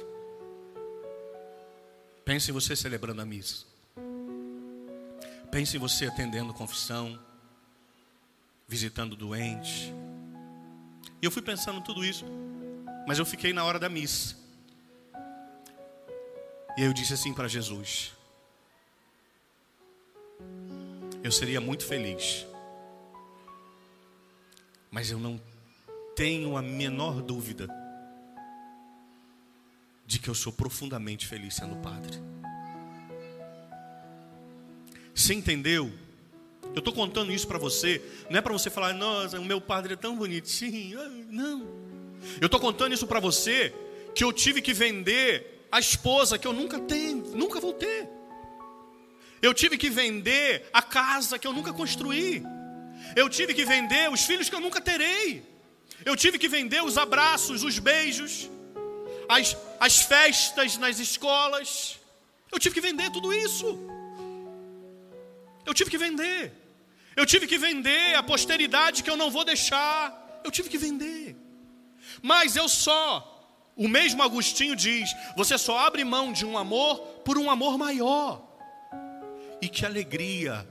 Pense 2.26 2.50
em 2.50 2.52
você 2.52 2.76
celebrando 2.76 3.22
a 3.22 3.24
missa. 3.24 3.64
Pense 5.50 5.78
em 5.78 5.80
você 5.80 6.04
atendendo 6.04 6.52
confissão, 6.52 7.18
visitando 8.68 9.16
doente. 9.16 9.90
E 11.22 11.24
eu 11.24 11.30
fui 11.30 11.40
pensando 11.40 11.80
tudo 11.80 12.04
isso. 12.04 12.26
mas 13.08 13.18
eu 13.18 13.24
fiquei 13.24 13.54
na 13.54 13.64
hora 13.64 13.78
da 13.78 13.88
missa. 13.88 14.36
E 16.76 16.82
eu 16.82 16.92
disse 16.92 17.14
assim 17.14 17.32
para 17.32 17.48
Jesus: 17.48 18.12
Eu 21.24 21.32
seria 21.32 21.62
muito 21.62 21.86
feliz, 21.86 22.46
mas 24.90 25.10
eu 25.10 25.18
não 25.18 25.40
tenho 26.14 26.58
a 26.58 26.62
menor 26.62 27.22
dúvida 27.22 27.79
de 30.10 30.18
que 30.18 30.28
eu 30.28 30.34
sou 30.34 30.52
profundamente 30.52 31.24
feliz 31.24 31.54
sendo 31.54 31.76
padre. 31.76 32.20
Você 35.14 35.34
entendeu? 35.34 35.88
Eu 36.74 36.80
estou 36.80 36.92
contando 36.92 37.30
isso 37.30 37.46
para 37.46 37.58
você, 37.58 38.02
não 38.28 38.36
é 38.36 38.40
para 38.40 38.52
você 38.52 38.68
falar, 38.68 38.92
nossa, 38.92 39.38
o 39.38 39.44
meu 39.44 39.60
padre 39.60 39.92
é 39.92 39.96
tão 39.96 40.16
bonitinho. 40.16 40.98
Não. 41.30 41.60
Eu 42.40 42.46
estou 42.46 42.58
contando 42.58 42.92
isso 42.92 43.06
para 43.06 43.20
você 43.20 43.72
que 44.12 44.24
eu 44.24 44.32
tive 44.32 44.60
que 44.60 44.74
vender 44.74 45.68
a 45.70 45.78
esposa 45.78 46.36
que 46.36 46.46
eu 46.46 46.52
nunca 46.52 46.80
tenho, 46.80 47.22
nunca 47.36 47.60
vou 47.60 47.72
ter. 47.72 48.08
Eu 49.40 49.54
tive 49.54 49.78
que 49.78 49.88
vender 49.88 50.68
a 50.72 50.82
casa 50.82 51.38
que 51.38 51.46
eu 51.46 51.52
nunca 51.52 51.72
construí. 51.72 52.42
Eu 53.14 53.28
tive 53.28 53.54
que 53.54 53.64
vender 53.64 54.10
os 54.10 54.24
filhos 54.24 54.48
que 54.48 54.56
eu 54.56 54.60
nunca 54.60 54.80
terei. 54.80 55.44
Eu 56.04 56.16
tive 56.16 56.36
que 56.36 56.48
vender 56.48 56.82
os 56.82 56.98
abraços, 56.98 57.62
os 57.62 57.78
beijos, 57.78 58.50
as, 59.30 59.56
as 59.78 60.00
festas 60.00 60.76
nas 60.76 60.98
escolas. 60.98 61.98
Eu 62.50 62.58
tive 62.58 62.74
que 62.74 62.80
vender 62.80 63.10
tudo 63.10 63.32
isso. 63.32 63.78
Eu 65.64 65.72
tive 65.72 65.88
que 65.88 65.98
vender. 65.98 66.52
Eu 67.14 67.24
tive 67.24 67.46
que 67.46 67.56
vender 67.56 68.14
a 68.16 68.22
posteridade 68.22 69.04
que 69.04 69.10
eu 69.10 69.16
não 69.16 69.30
vou 69.30 69.44
deixar. 69.44 70.40
Eu 70.42 70.50
tive 70.50 70.68
que 70.68 70.76
vender. 70.76 71.36
Mas 72.20 72.56
eu 72.56 72.68
só, 72.68 73.06
o 73.76 73.86
mesmo 73.86 74.22
Agostinho 74.22 74.74
diz, 74.74 75.08
você 75.36 75.56
só 75.56 75.78
abre 75.78 76.02
mão 76.02 76.32
de 76.32 76.44
um 76.44 76.58
amor 76.58 76.98
por 77.24 77.38
um 77.38 77.48
amor 77.48 77.78
maior. 77.78 78.42
E 79.62 79.68
que 79.68 79.86
alegria, 79.86 80.66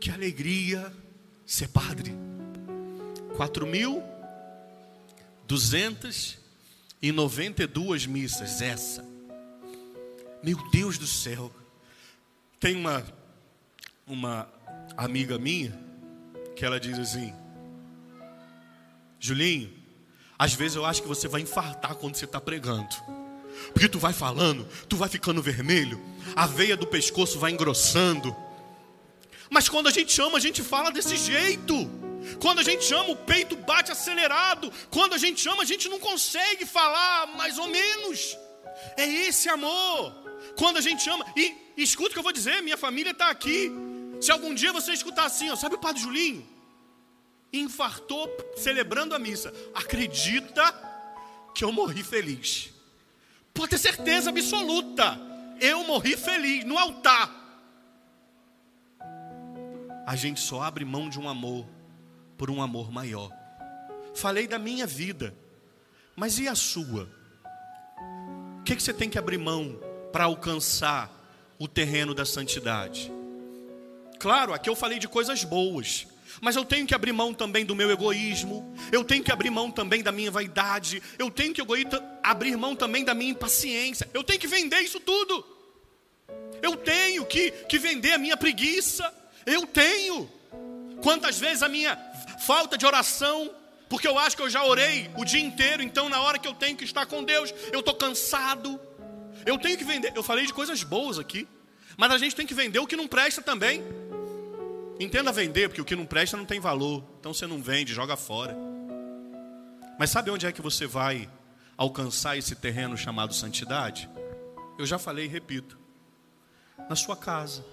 que 0.00 0.10
alegria 0.10 0.90
ser 1.44 1.68
padre. 1.68 2.16
4.292 5.48 8.06
missas, 8.06 8.60
essa. 8.60 9.02
Meu 10.42 10.58
Deus 10.70 10.98
do 10.98 11.06
céu. 11.06 11.50
Tem 12.60 12.76
uma, 12.76 13.04
uma 14.06 14.46
amiga 14.96 15.38
minha 15.38 15.72
que 16.54 16.64
ela 16.64 16.78
diz 16.78 16.98
assim: 16.98 17.32
Julinho, 19.18 19.72
às 20.38 20.52
vezes 20.52 20.76
eu 20.76 20.84
acho 20.84 21.02
que 21.02 21.08
você 21.08 21.26
vai 21.26 21.40
infartar 21.40 21.94
quando 21.94 22.16
você 22.16 22.26
está 22.26 22.40
pregando. 22.40 22.94
Porque 23.72 23.88
tu 23.88 23.98
vai 23.98 24.12
falando, 24.12 24.68
tu 24.88 24.96
vai 24.96 25.08
ficando 25.08 25.42
vermelho, 25.42 26.00
a 26.36 26.46
veia 26.46 26.76
do 26.76 26.86
pescoço 26.86 27.38
vai 27.38 27.50
engrossando. 27.50 28.36
Mas 29.50 29.68
quando 29.68 29.88
a 29.88 29.90
gente 29.90 30.20
ama, 30.20 30.36
a 30.36 30.40
gente 30.40 30.62
fala 30.62 30.90
desse 30.90 31.16
jeito. 31.16 31.90
Quando 32.40 32.60
a 32.60 32.62
gente 32.62 32.92
ama, 32.92 33.10
o 33.10 33.16
peito 33.16 33.56
bate 33.56 33.92
acelerado. 33.92 34.72
Quando 34.90 35.14
a 35.14 35.18
gente 35.18 35.48
ama, 35.48 35.62
a 35.62 35.66
gente 35.66 35.88
não 35.88 35.98
consegue 35.98 36.66
falar 36.66 37.26
mais 37.36 37.58
ou 37.58 37.68
menos. 37.68 38.36
É 38.96 39.04
esse 39.06 39.48
amor. 39.48 40.12
Quando 40.56 40.78
a 40.78 40.80
gente 40.80 41.08
ama, 41.08 41.24
e, 41.36 41.54
e 41.76 41.82
escuta 41.82 42.10
o 42.10 42.12
que 42.12 42.18
eu 42.18 42.22
vou 42.22 42.32
dizer: 42.32 42.62
minha 42.62 42.76
família 42.76 43.12
está 43.12 43.28
aqui. 43.30 43.70
Se 44.20 44.32
algum 44.32 44.52
dia 44.54 44.72
você 44.72 44.92
escutar 44.92 45.26
assim, 45.26 45.50
ó, 45.50 45.56
sabe 45.56 45.76
o 45.76 45.78
Padre 45.78 46.02
Julinho? 46.02 46.46
Infartou 47.52 48.28
celebrando 48.56 49.14
a 49.14 49.18
missa. 49.18 49.52
Acredita 49.74 50.74
que 51.54 51.64
eu 51.64 51.72
morri 51.72 52.02
feliz. 52.02 52.70
Pode 53.54 53.70
ter 53.70 53.78
certeza 53.78 54.30
absoluta. 54.30 55.18
Eu 55.60 55.82
morri 55.84 56.16
feliz 56.16 56.64
no 56.64 56.78
altar. 56.78 57.34
A 60.06 60.16
gente 60.16 60.40
só 60.40 60.62
abre 60.62 60.84
mão 60.84 61.08
de 61.08 61.18
um 61.18 61.28
amor 61.28 61.66
por 62.38 62.50
um 62.50 62.62
amor 62.62 62.90
maior. 62.90 63.30
Falei 64.14 64.46
da 64.46 64.58
minha 64.58 64.86
vida, 64.86 65.34
mas 66.16 66.38
e 66.38 66.48
a 66.48 66.54
sua? 66.54 67.08
O 68.60 68.62
que, 68.64 68.76
que 68.76 68.82
você 68.82 68.94
tem 68.94 69.10
que 69.10 69.18
abrir 69.18 69.38
mão 69.38 69.78
para 70.12 70.24
alcançar 70.24 71.10
o 71.58 71.68
terreno 71.68 72.14
da 72.14 72.24
santidade? 72.24 73.12
Claro, 74.18 74.54
aqui 74.54 74.70
eu 74.70 74.76
falei 74.76 74.98
de 74.98 75.08
coisas 75.08 75.44
boas, 75.44 76.06
mas 76.40 76.56
eu 76.56 76.64
tenho 76.64 76.86
que 76.86 76.94
abrir 76.94 77.12
mão 77.12 77.32
também 77.32 77.64
do 77.64 77.74
meu 77.74 77.90
egoísmo, 77.90 78.74
eu 78.90 79.04
tenho 79.04 79.22
que 79.22 79.32
abrir 79.32 79.50
mão 79.50 79.70
também 79.70 80.02
da 80.02 80.12
minha 80.12 80.30
vaidade, 80.30 81.02
eu 81.18 81.30
tenho 81.30 81.54
que 81.54 81.62
abrir 82.22 82.56
mão 82.56 82.74
também 82.74 83.04
da 83.04 83.14
minha 83.14 83.30
impaciência, 83.30 84.08
eu 84.12 84.24
tenho 84.24 84.40
que 84.40 84.46
vender 84.46 84.80
isso 84.80 85.00
tudo, 85.00 85.44
eu 86.62 86.76
tenho 86.76 87.24
que, 87.24 87.50
que 87.50 87.78
vender 87.78 88.12
a 88.12 88.18
minha 88.18 88.36
preguiça, 88.36 89.12
eu 89.46 89.66
tenho. 89.66 90.28
Quantas 91.00 91.38
vezes 91.38 91.62
a 91.62 91.68
minha 91.68 91.94
falta 92.38 92.78
de 92.78 92.86
oração, 92.86 93.50
porque 93.88 94.06
eu 94.06 94.18
acho 94.18 94.36
que 94.36 94.42
eu 94.42 94.50
já 94.50 94.64
orei 94.64 95.10
o 95.16 95.24
dia 95.24 95.40
inteiro, 95.40 95.82
então 95.82 96.08
na 96.08 96.20
hora 96.20 96.38
que 96.38 96.46
eu 96.46 96.54
tenho 96.54 96.76
que 96.76 96.84
estar 96.84 97.06
com 97.06 97.24
Deus, 97.24 97.52
eu 97.72 97.80
estou 97.80 97.94
cansado, 97.94 98.80
eu 99.46 99.58
tenho 99.58 99.78
que 99.78 99.84
vender. 99.84 100.12
Eu 100.14 100.22
falei 100.22 100.46
de 100.46 100.52
coisas 100.52 100.82
boas 100.82 101.18
aqui, 101.18 101.48
mas 101.96 102.12
a 102.12 102.18
gente 102.18 102.36
tem 102.36 102.46
que 102.46 102.54
vender 102.54 102.78
o 102.78 102.86
que 102.86 102.96
não 102.96 103.08
presta 103.08 103.42
também. 103.42 103.82
Entenda 105.00 105.30
vender, 105.30 105.68
porque 105.68 105.80
o 105.80 105.84
que 105.84 105.96
não 105.96 106.04
presta 106.04 106.36
não 106.36 106.44
tem 106.44 106.60
valor. 106.60 107.04
Então 107.20 107.32
você 107.32 107.46
não 107.46 107.62
vende, 107.62 107.94
joga 107.94 108.16
fora. 108.16 108.56
Mas 109.98 110.10
sabe 110.10 110.30
onde 110.30 110.46
é 110.46 110.52
que 110.52 110.60
você 110.60 110.86
vai 110.86 111.28
alcançar 111.76 112.36
esse 112.36 112.54
terreno 112.54 112.96
chamado 112.96 113.32
santidade? 113.32 114.08
Eu 114.78 114.84
já 114.86 114.98
falei 114.98 115.24
e 115.24 115.28
repito. 115.28 115.78
Na 116.88 116.96
sua 116.96 117.16
casa. 117.16 117.64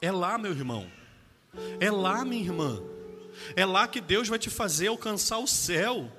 É 0.00 0.10
lá, 0.10 0.38
meu 0.38 0.52
irmão. 0.52 0.99
É 1.78 1.90
lá, 1.90 2.24
minha 2.24 2.42
irmã. 2.42 2.82
É 3.56 3.64
lá 3.64 3.88
que 3.88 4.00
Deus 4.00 4.28
vai 4.28 4.38
te 4.38 4.50
fazer 4.50 4.88
alcançar 4.88 5.38
o 5.38 5.46
céu. 5.46 6.10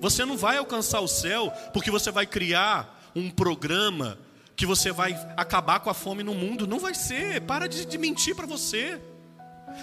Você 0.00 0.24
não 0.24 0.36
vai 0.36 0.56
alcançar 0.56 1.00
o 1.00 1.08
céu 1.08 1.52
porque 1.72 1.90
você 1.90 2.10
vai 2.10 2.26
criar 2.26 3.10
um 3.14 3.30
programa 3.30 4.18
que 4.54 4.66
você 4.66 4.90
vai 4.90 5.12
acabar 5.36 5.80
com 5.80 5.90
a 5.90 5.94
fome 5.94 6.22
no 6.22 6.34
mundo. 6.34 6.66
Não 6.66 6.78
vai 6.78 6.94
ser. 6.94 7.42
Para 7.42 7.68
de, 7.68 7.84
de 7.84 7.98
mentir 7.98 8.34
para 8.34 8.46
você. 8.46 9.00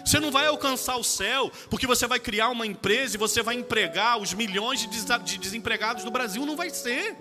Você 0.03 0.19
não 0.19 0.31
vai 0.31 0.47
alcançar 0.47 0.95
o 0.97 1.03
céu 1.03 1.51
porque 1.69 1.85
você 1.85 2.07
vai 2.07 2.19
criar 2.19 2.49
uma 2.49 2.65
empresa 2.65 3.15
e 3.15 3.19
você 3.19 3.43
vai 3.43 3.55
empregar 3.55 4.19
os 4.19 4.33
milhões 4.33 4.79
de, 4.79 4.87
des 4.87 5.05
de 5.23 5.37
desempregados 5.37 6.03
do 6.03 6.11
Brasil. 6.11 6.45
Não 6.45 6.55
vai 6.55 6.69
ser. 6.69 7.15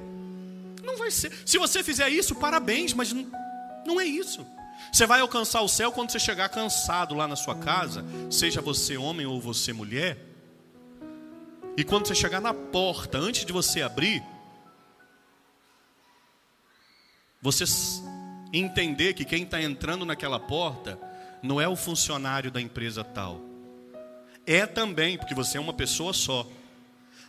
Não 0.82 0.96
vai 0.96 1.10
ser. 1.10 1.32
Se 1.44 1.58
você 1.58 1.82
fizer 1.82 2.08
isso, 2.08 2.34
parabéns, 2.34 2.94
mas 2.94 3.12
não, 3.12 3.30
não 3.86 4.00
é 4.00 4.04
isso. 4.04 4.44
Você 4.92 5.06
vai 5.06 5.20
alcançar 5.20 5.62
o 5.62 5.68
céu 5.68 5.90
quando 5.90 6.10
você 6.10 6.18
chegar 6.18 6.50
cansado 6.50 7.14
lá 7.14 7.26
na 7.26 7.34
sua 7.34 7.54
casa, 7.54 8.04
seja 8.30 8.60
você 8.60 8.98
homem 8.98 9.24
ou 9.24 9.40
você 9.40 9.72
mulher. 9.72 10.18
E 11.78 11.82
quando 11.82 12.06
você 12.06 12.14
chegar 12.14 12.42
na 12.42 12.52
porta, 12.52 13.16
antes 13.16 13.46
de 13.46 13.52
você 13.54 13.80
abrir, 13.80 14.22
você 17.40 17.64
entender 18.52 19.14
que 19.14 19.24
quem 19.24 19.44
está 19.44 19.62
entrando 19.62 20.04
naquela 20.04 20.38
porta 20.38 20.98
não 21.42 21.58
é 21.58 21.66
o 21.66 21.74
funcionário 21.74 22.50
da 22.50 22.60
empresa 22.60 23.02
tal. 23.02 23.40
É 24.46 24.66
também, 24.66 25.16
porque 25.16 25.34
você 25.34 25.56
é 25.56 25.60
uma 25.60 25.72
pessoa 25.72 26.12
só. 26.12 26.46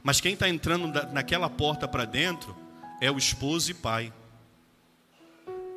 Mas 0.03 0.19
quem 0.19 0.33
está 0.33 0.49
entrando 0.49 0.87
naquela 1.13 1.49
porta 1.49 1.87
para 1.87 2.03
dentro 2.03 2.53
é 2.99 3.09
o 3.09 3.17
esposo 3.17 3.71
e 3.71 3.73
pai. 3.73 4.11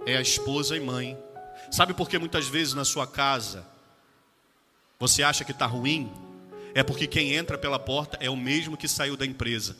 É 0.05 0.17
a 0.17 0.21
esposa 0.21 0.77
e 0.77 0.81
mãe. 0.81 1.17
Sabe 1.71 1.95
por 1.95 2.09
que 2.09 2.19
muitas 2.19 2.47
vezes 2.47 2.75
na 2.75 2.85
sua 2.85 3.07
casa 3.07 3.67
você 4.99 5.23
acha 5.23 5.45
que 5.45 5.53
está 5.53 5.67
ruim? 5.67 6.13
É 6.75 6.83
porque 6.83 7.07
quem 7.07 7.35
entra 7.35 7.59
pela 7.59 7.79
porta 7.79 8.17
é 8.21 8.31
o 8.31 8.37
mesmo 8.37 8.77
que 8.77 8.89
saiu 8.89 9.17
da 9.17 9.27
empresa 9.27 9.77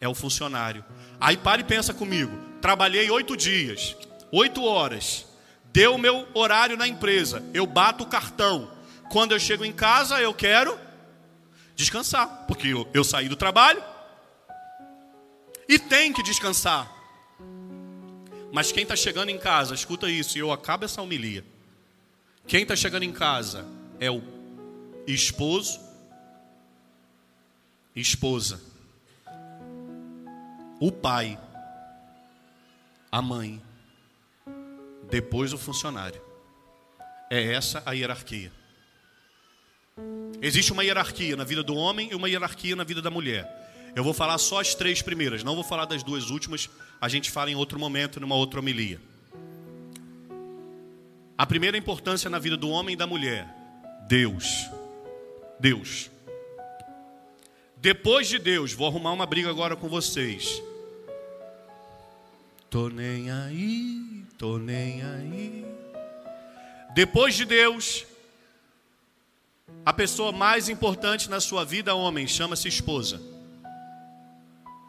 é 0.00 0.08
o 0.08 0.14
funcionário. 0.14 0.84
Aí 1.20 1.36
para 1.36 1.60
e 1.60 1.64
pensa 1.64 1.92
comigo. 1.92 2.36
Trabalhei 2.60 3.10
oito 3.10 3.36
dias, 3.36 3.94
oito 4.32 4.64
horas. 4.64 5.26
Deu 5.72 5.98
meu 5.98 6.26
horário 6.34 6.76
na 6.76 6.88
empresa. 6.88 7.44
Eu 7.52 7.66
bato 7.66 8.04
o 8.04 8.06
cartão. 8.06 8.72
Quando 9.10 9.32
eu 9.32 9.38
chego 9.38 9.64
em 9.64 9.72
casa, 9.72 10.20
eu 10.20 10.32
quero 10.32 10.78
descansar. 11.76 12.46
Porque 12.48 12.68
eu, 12.68 12.88
eu 12.94 13.04
saí 13.04 13.28
do 13.28 13.36
trabalho 13.36 13.82
e 15.68 15.78
tem 15.78 16.12
que 16.12 16.22
descansar. 16.22 16.90
Mas 18.52 18.72
quem 18.72 18.82
está 18.82 18.96
chegando 18.96 19.28
em 19.28 19.38
casa, 19.38 19.74
escuta 19.74 20.08
isso, 20.08 20.36
e 20.36 20.40
eu 20.40 20.50
acabo 20.50 20.84
essa 20.84 21.00
homilia. 21.00 21.44
Quem 22.46 22.62
está 22.62 22.74
chegando 22.74 23.04
em 23.04 23.12
casa 23.12 23.64
é 23.98 24.10
o 24.10 24.22
esposo, 25.06 25.80
esposa 27.94 28.70
o 30.80 30.90
pai, 30.90 31.38
a 33.12 33.20
mãe, 33.20 33.62
depois 35.10 35.52
o 35.52 35.58
funcionário. 35.58 36.22
É 37.30 37.52
essa 37.52 37.82
a 37.84 37.92
hierarquia. 37.92 38.50
Existe 40.40 40.72
uma 40.72 40.82
hierarquia 40.82 41.36
na 41.36 41.44
vida 41.44 41.62
do 41.62 41.74
homem 41.74 42.10
e 42.10 42.14
uma 42.14 42.30
hierarquia 42.30 42.74
na 42.74 42.82
vida 42.82 43.02
da 43.02 43.10
mulher. 43.10 43.59
Eu 43.94 44.04
vou 44.04 44.14
falar 44.14 44.38
só 44.38 44.60
as 44.60 44.74
três 44.74 45.02
primeiras, 45.02 45.42
não 45.42 45.54
vou 45.54 45.64
falar 45.64 45.84
das 45.84 46.02
duas 46.02 46.30
últimas, 46.30 46.68
a 47.00 47.08
gente 47.08 47.30
fala 47.30 47.50
em 47.50 47.56
outro 47.56 47.78
momento, 47.78 48.20
numa 48.20 48.34
outra 48.34 48.60
homilia. 48.60 49.00
A 51.36 51.46
primeira 51.46 51.76
importância 51.76 52.28
na 52.28 52.38
vida 52.38 52.56
do 52.56 52.68
homem 52.68 52.92
e 52.92 52.96
da 52.96 53.06
mulher, 53.06 53.48
Deus. 54.06 54.68
Deus. 55.58 56.10
Depois 57.76 58.28
de 58.28 58.38
Deus, 58.38 58.72
vou 58.72 58.86
arrumar 58.86 59.12
uma 59.12 59.26
briga 59.26 59.48
agora 59.48 59.74
com 59.74 59.88
vocês. 59.88 60.62
Tô 62.68 62.88
nem 62.88 63.30
aí, 63.30 64.24
tô 64.38 64.58
nem 64.58 65.02
aí. 65.02 65.64
Depois 66.94 67.34
de 67.34 67.44
Deus, 67.44 68.06
a 69.84 69.92
pessoa 69.92 70.30
mais 70.30 70.68
importante 70.68 71.30
na 71.30 71.40
sua 71.40 71.64
vida, 71.64 71.94
homem, 71.94 72.28
chama-se 72.28 72.68
esposa. 72.68 73.20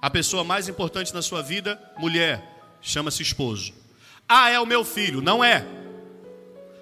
A 0.02 0.10
pessoa 0.10 0.44
mais 0.44 0.68
importante 0.68 1.14
na 1.14 1.22
sua 1.22 1.44
vida, 1.44 1.80
mulher, 1.98 2.44
chama-se 2.82 3.22
esposo. 3.22 3.72
Ah, 4.28 4.50
é 4.50 4.60
o 4.60 4.66
meu 4.66 4.84
filho. 4.84 5.22
Não 5.22 5.44
é. 5.44 5.64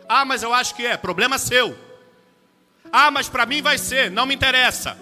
Ah, 0.07 0.23
mas 0.23 0.41
eu 0.41 0.53
acho 0.53 0.73
que 0.73 0.85
é. 0.85 0.95
Problema 0.95 1.37
seu. 1.37 1.77
Ah, 2.91 3.11
mas 3.11 3.27
para 3.27 3.45
mim 3.45 3.61
vai 3.61 3.77
ser. 3.77 4.09
Não 4.09 4.25
me 4.25 4.33
interessa. 4.33 4.97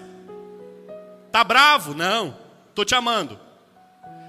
Tá 1.30 1.44
bravo? 1.44 1.94
Não. 1.94 2.36
Tô 2.74 2.84
te 2.84 2.94
amando. 2.94 3.38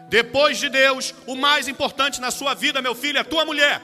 Depois 0.07 0.57
de 0.57 0.69
Deus, 0.69 1.13
o 1.25 1.35
mais 1.35 1.67
importante 1.67 2.21
na 2.21 2.29
sua 2.29 2.53
vida, 2.53 2.81
meu 2.81 2.93
filho, 2.93 3.17
é 3.17 3.21
a 3.21 3.25
tua 3.25 3.45
mulher. 3.45 3.81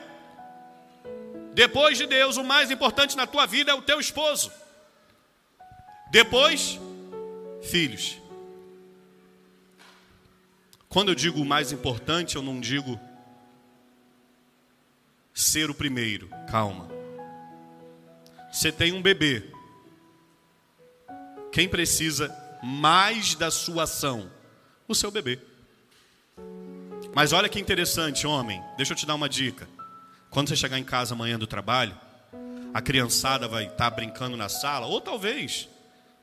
Depois 1.54 1.98
de 1.98 2.06
Deus, 2.06 2.38
o 2.38 2.44
mais 2.44 2.70
importante 2.70 3.15
na 3.15 3.26
tua 3.26 3.46
vida 3.46 3.72
é 3.72 3.74
o 3.74 3.82
teu 3.82 4.00
esposo. 4.00 4.52
Depois, 6.12 6.80
filhos. 7.63 8.18
Quando 10.96 11.10
eu 11.10 11.16
digo 11.16 11.42
o 11.42 11.46
mais 11.46 11.74
importante, 11.74 12.38
eu 12.38 12.42
não 12.42 12.58
digo 12.58 12.98
ser 15.34 15.70
o 15.70 15.74
primeiro. 15.74 16.30
Calma. 16.50 16.88
Você 18.50 18.72
tem 18.72 18.94
um 18.94 19.02
bebê. 19.02 19.44
Quem 21.52 21.68
precisa 21.68 22.34
mais 22.64 23.36
da 23.36 23.52
sua 23.52 23.84
ação? 23.84 24.32
O 24.88 24.96
seu 24.96 25.12
bebê. 25.12 25.38
Mas 27.14 27.34
olha 27.34 27.50
que 27.50 27.60
interessante, 27.60 28.26
homem. 28.26 28.64
Deixa 28.78 28.94
eu 28.94 28.98
te 28.98 29.06
dar 29.06 29.16
uma 29.16 29.28
dica. 29.28 29.68
Quando 30.30 30.48
você 30.48 30.56
chegar 30.56 30.80
em 30.80 30.86
casa 30.86 31.14
amanhã 31.14 31.38
do 31.38 31.46
trabalho, 31.46 32.00
a 32.74 32.82
criançada 32.82 33.50
vai 33.50 33.66
estar 33.66 33.90
brincando 33.90 34.38
na 34.38 34.48
sala, 34.48 34.86
ou 34.86 35.02
talvez 35.02 35.68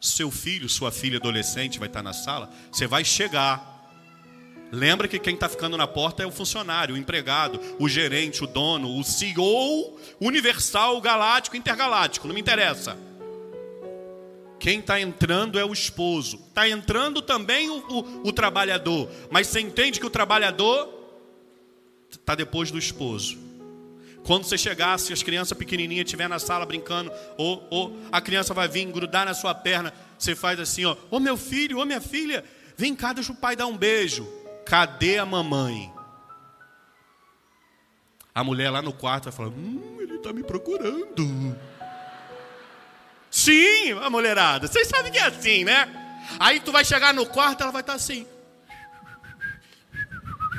seu 0.00 0.30
filho, 0.30 0.66
sua 0.66 0.90
filha 0.90 1.18
adolescente 1.18 1.78
vai 1.78 1.88
estar 1.88 2.02
na 2.02 2.14
sala. 2.14 2.50
Você 2.72 2.86
vai 2.86 3.04
chegar 3.04 3.71
Lembra 4.74 5.06
que 5.06 5.18
quem 5.18 5.34
está 5.34 5.50
ficando 5.50 5.76
na 5.76 5.86
porta 5.86 6.22
é 6.22 6.26
o 6.26 6.30
funcionário, 6.30 6.94
o 6.94 6.98
empregado, 6.98 7.60
o 7.78 7.86
gerente, 7.86 8.42
o 8.42 8.46
dono, 8.46 8.98
o 8.98 9.04
CEO 9.04 10.00
universal, 10.18 10.98
galáctico, 10.98 11.58
intergaláctico, 11.58 12.26
não 12.26 12.34
me 12.34 12.40
interessa. 12.40 12.96
Quem 14.58 14.78
está 14.78 14.98
entrando 14.98 15.58
é 15.58 15.64
o 15.64 15.74
esposo. 15.74 16.40
Está 16.48 16.66
entrando 16.66 17.20
também 17.20 17.68
o, 17.68 17.78
o, 17.80 18.28
o, 18.28 18.32
trabalhador. 18.32 19.10
Mas 19.30 19.48
você 19.48 19.60
entende 19.60 20.00
que 20.00 20.06
o 20.06 20.10
trabalhador 20.10 20.88
está 22.10 22.34
depois 22.34 22.70
do 22.70 22.78
esposo. 22.78 23.36
Quando 24.24 24.44
você 24.44 24.56
chegar, 24.56 24.98
se 24.98 25.12
as 25.12 25.22
crianças 25.22 25.58
pequenininhas 25.58 26.06
estiver 26.06 26.28
na 26.28 26.38
sala 26.38 26.64
brincando, 26.64 27.12
ou, 27.36 27.66
ou 27.70 27.98
a 28.10 28.22
criança 28.22 28.54
vai 28.54 28.68
vir 28.68 28.86
grudar 28.86 29.26
na 29.26 29.34
sua 29.34 29.54
perna, 29.54 29.92
você 30.16 30.34
faz 30.34 30.58
assim, 30.58 30.86
ó, 30.86 30.96
ô 31.10 31.20
meu 31.20 31.36
filho, 31.36 31.78
ô 31.78 31.84
minha 31.84 32.00
filha, 32.00 32.42
vem 32.74 32.94
cá, 32.94 33.12
deixa 33.12 33.32
o 33.32 33.36
pai 33.36 33.54
dar 33.54 33.66
um 33.66 33.76
beijo. 33.76 34.41
Cadê 34.64 35.18
a 35.18 35.26
mamãe? 35.26 35.92
A 38.34 38.42
mulher 38.42 38.70
lá 38.70 38.80
no 38.80 38.92
quarto 38.92 39.24
vai 39.24 39.32
falar: 39.32 39.50
Hum, 39.50 39.98
ele 40.00 40.16
está 40.16 40.32
me 40.32 40.42
procurando. 40.42 41.56
Sim, 43.30 43.92
a 43.92 44.10
mulherada. 44.10 44.66
Vocês 44.66 44.88
sabem 44.88 45.10
que 45.10 45.18
é 45.18 45.24
assim, 45.24 45.64
né? 45.64 45.88
Aí 46.38 46.60
tu 46.60 46.70
vai 46.70 46.84
chegar 46.84 47.12
no 47.14 47.26
quarto, 47.26 47.62
ela 47.62 47.72
vai 47.72 47.80
estar 47.80 47.94
tá 47.94 47.96
assim. 47.96 48.26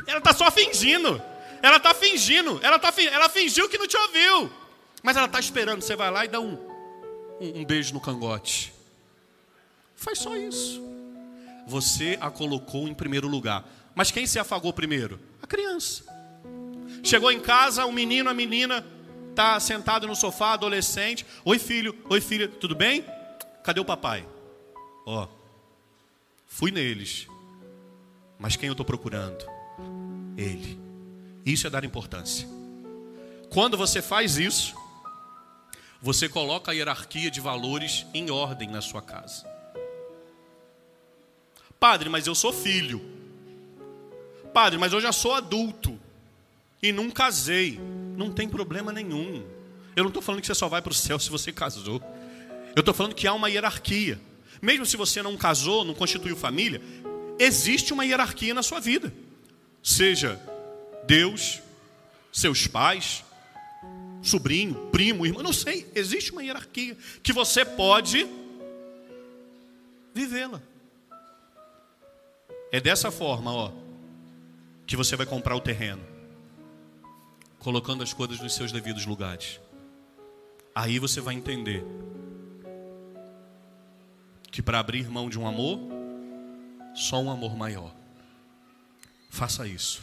Ela 0.08 0.18
está 0.18 0.34
só 0.34 0.52
fingindo. 0.52 1.22
Ela 1.62 1.78
está 1.78 1.94
fingindo. 1.94 2.60
Ela, 2.62 2.78
tá, 2.78 2.94
ela 3.12 3.30
fingiu 3.30 3.70
que 3.70 3.78
não 3.78 3.88
te 3.88 3.96
ouviu. 3.96 4.52
Mas 5.02 5.16
ela 5.16 5.28
está 5.28 5.40
esperando. 5.40 5.82
Você 5.82 5.96
vai 5.96 6.12
lá 6.12 6.26
e 6.26 6.28
dá 6.28 6.40
um, 6.40 6.56
um, 7.40 7.62
um 7.62 7.66
beijo 7.66 7.94
no 7.94 8.02
cangote. 8.02 8.74
Faz 9.96 10.20
só 10.20 10.36
isso. 10.36 10.82
Você 11.68 12.18
a 12.20 12.30
colocou 12.30 12.88
em 12.88 12.94
primeiro 12.94 13.28
lugar. 13.28 13.64
Mas 13.96 14.12
quem 14.12 14.26
se 14.26 14.40
afagou 14.40 14.74
primeiro? 14.74 15.20
A 15.42 15.48
criança. 15.48 16.04
Chegou 17.04 17.32
em 17.32 17.40
casa, 17.40 17.86
o 17.86 17.90
um 17.90 17.92
menino, 17.92 18.30
a 18.30 18.34
menina, 18.34 18.86
está 19.30 19.60
sentado 19.60 20.08
no 20.08 20.16
sofá, 20.16 20.54
adolescente. 20.54 21.26
Oi, 21.44 21.60
filho, 21.60 21.96
oi, 22.10 22.22
filha, 22.22 22.48
tudo 22.48 22.76
bem? 22.76 23.06
Cadê 23.64 23.80
o 23.80 23.86
papai? 23.86 24.26
Ó, 25.06 25.28
fui 26.48 26.72
neles. 26.72 27.28
Mas 28.40 28.56
quem 28.56 28.68
eu 28.68 28.74
estou 28.74 28.86
procurando? 28.86 29.46
Ele. 30.38 30.80
Isso 31.46 31.68
é 31.68 31.70
dar 31.70 31.84
importância. 31.84 32.48
Quando 33.50 33.78
você 33.78 34.02
faz 34.02 34.38
isso, 34.38 34.76
você 36.02 36.28
coloca 36.28 36.72
a 36.72 36.74
hierarquia 36.74 37.30
de 37.30 37.40
valores 37.40 38.06
em 38.14 38.32
ordem 38.32 38.70
na 38.70 38.82
sua 38.82 39.02
casa. 39.02 39.46
Padre, 41.80 42.10
mas 42.10 42.28
eu 42.28 42.34
sou 42.34 42.52
filho. 42.52 43.23
Padre, 44.54 44.78
mas 44.78 44.94
eu 44.94 45.02
já 45.02 45.12
sou 45.12 45.34
adulto 45.34 46.00
e 46.82 46.92
não 46.92 47.10
casei. 47.10 47.80
Não 48.16 48.32
tem 48.32 48.48
problema 48.48 48.92
nenhum. 48.92 49.44
Eu 49.96 50.04
não 50.04 50.10
estou 50.10 50.22
falando 50.22 50.42
que 50.42 50.48
você 50.48 50.56
só 50.56 50.68
vai 50.68 50.82
para 50.82 50.92
o 50.92 50.96
céu 50.96 51.18
se 51.18 51.30
você 51.30 51.52
casou. 51.52 52.02
Eu 52.76 52.82
estou 52.82 52.94
falando 52.94 53.16
que 53.16 53.28
há 53.28 53.34
uma 53.34 53.50
hierarquia. 53.50 54.20
Mesmo 54.62 54.86
se 54.86 54.96
você 54.96 55.22
não 55.22 55.36
casou, 55.36 55.84
não 55.84 55.94
constituiu 55.94 56.38
família, 56.38 56.82
existe 57.40 57.92
uma 57.92 58.06
hierarquia 58.06 58.54
na 58.54 58.64
sua 58.64 58.80
vida. 58.80 59.14
Seja 59.82 60.40
Deus, 61.06 61.62
seus 62.32 62.66
pais, 62.68 63.24
sobrinho, 64.22 64.76
primo, 64.92 65.26
irmão, 65.26 65.44
não 65.44 65.52
sei, 65.52 65.86
existe 65.94 66.32
uma 66.32 66.44
hierarquia 66.44 66.96
que 67.22 67.34
você 67.34 67.66
pode 67.66 68.26
vivê-la. 70.14 70.62
É 72.72 72.80
dessa 72.80 73.12
forma, 73.12 73.52
ó 73.52 73.83
que 74.86 74.96
você 74.96 75.16
vai 75.16 75.26
comprar 75.26 75.56
o 75.56 75.62
terreno, 75.62 76.04
colocando 77.60 78.04
as 78.04 78.14
coisas 78.14 78.40
nos 78.40 78.54
seus 78.54 78.72
devidos 78.72 79.06
lugares. 79.06 79.60
Aí 80.76 81.00
você 81.00 81.22
vai 81.22 81.36
entender 81.36 81.84
que 84.52 84.62
para 84.62 84.80
abrir 84.80 85.10
mão 85.10 85.30
de 85.30 85.40
um 85.40 85.48
amor, 85.48 85.80
só 86.94 87.22
um 87.22 87.32
amor 87.32 87.56
maior. 87.56 87.94
Faça 89.30 89.68
isso. 89.68 90.02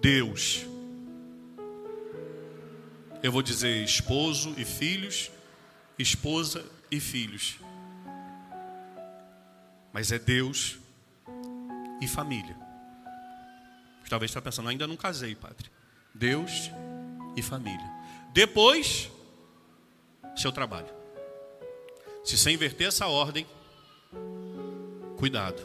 Deus, 0.00 0.66
eu 3.22 3.32
vou 3.32 3.42
dizer 3.42 3.82
esposo 3.82 4.54
e 4.58 4.64
filhos, 4.64 5.30
esposa 5.98 6.64
e 6.90 7.00
filhos. 7.00 7.56
Mas 9.92 10.12
é 10.12 10.18
Deus 10.18 10.76
e 12.02 12.08
família. 12.08 12.63
Talvez 14.08 14.30
está 14.30 14.40
pensando, 14.40 14.68
ainda 14.68 14.86
não 14.86 14.96
casei, 14.96 15.34
padre. 15.34 15.70
Deus 16.14 16.70
e 17.36 17.42
família. 17.42 17.90
Depois, 18.32 19.10
seu 20.36 20.52
trabalho. 20.52 20.88
Se 22.24 22.36
você 22.36 22.50
inverter 22.50 22.88
essa 22.88 23.06
ordem, 23.06 23.46
cuidado. 25.16 25.62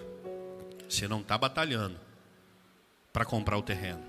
Você 0.88 1.08
não 1.08 1.22
está 1.22 1.38
batalhando 1.38 2.00
para 3.14 3.26
comprar 3.26 3.58
o 3.58 3.62
terreno. 3.62 4.04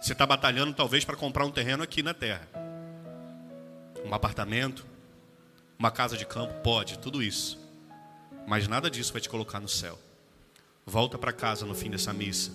Você 0.00 0.12
está 0.12 0.26
batalhando 0.26 0.74
talvez 0.74 1.04
para 1.04 1.16
comprar 1.16 1.46
um 1.46 1.50
terreno 1.50 1.82
aqui 1.82 2.02
na 2.02 2.12
terra. 2.12 2.46
Um 4.04 4.14
apartamento, 4.14 4.84
uma 5.78 5.90
casa 5.90 6.16
de 6.16 6.26
campo, 6.26 6.52
pode, 6.62 6.98
tudo 6.98 7.22
isso. 7.22 7.58
Mas 8.46 8.68
nada 8.68 8.90
disso 8.90 9.12
vai 9.12 9.22
te 9.22 9.28
colocar 9.28 9.60
no 9.60 9.68
céu. 9.68 9.98
Volta 10.84 11.16
para 11.16 11.32
casa 11.32 11.64
no 11.64 11.74
fim 11.74 11.88
dessa 11.88 12.12
missa 12.12 12.52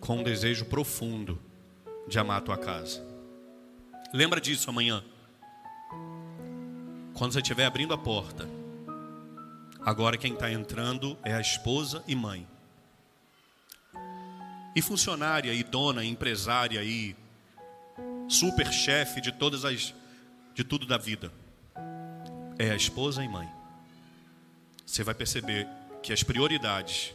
com 0.00 0.18
um 0.18 0.22
desejo 0.22 0.64
profundo 0.66 1.40
de 2.06 2.18
amar 2.18 2.38
a 2.38 2.40
tua 2.40 2.56
casa. 2.56 3.04
Lembra 4.12 4.40
disso 4.40 4.70
amanhã. 4.70 5.02
Quando 7.14 7.32
você 7.32 7.40
estiver 7.40 7.64
abrindo 7.64 7.94
a 7.94 7.98
porta, 7.98 8.48
agora 9.80 10.16
quem 10.16 10.34
está 10.34 10.50
entrando 10.50 11.16
é 11.24 11.34
a 11.34 11.40
esposa 11.40 12.04
e 12.06 12.14
mãe. 12.14 12.46
E 14.74 14.82
funcionária, 14.82 15.52
e 15.54 15.64
dona, 15.64 16.04
e 16.04 16.08
empresária, 16.08 16.82
e 16.84 17.16
super 18.28 18.70
chefe 18.72 19.20
de 19.20 19.32
todas 19.32 19.64
as 19.64 19.94
de 20.54 20.64
tudo 20.64 20.86
da 20.86 20.96
vida. 20.96 21.30
é 22.58 22.70
a 22.70 22.76
esposa 22.76 23.22
e 23.22 23.28
mãe. 23.28 23.46
Você 24.86 25.04
vai 25.04 25.14
perceber 25.14 25.68
que 26.02 26.12
as 26.12 26.22
prioridades 26.22 27.14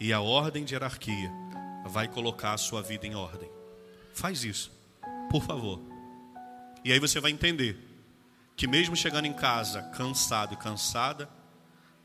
e 0.00 0.12
a 0.12 0.20
ordem 0.20 0.64
de 0.64 0.74
hierarquia 0.74 1.30
vai 1.88 2.06
colocar 2.06 2.52
a 2.52 2.58
sua 2.58 2.82
vida 2.82 3.06
em 3.06 3.14
ordem. 3.14 3.50
Faz 4.12 4.44
isso, 4.44 4.70
por 5.30 5.42
favor. 5.42 5.80
E 6.84 6.92
aí 6.92 6.98
você 6.98 7.20
vai 7.20 7.30
entender 7.30 7.76
que 8.56 8.66
mesmo 8.66 8.96
chegando 8.96 9.26
em 9.26 9.32
casa 9.32 9.82
cansado 9.82 10.54
e 10.54 10.56
cansada, 10.56 11.28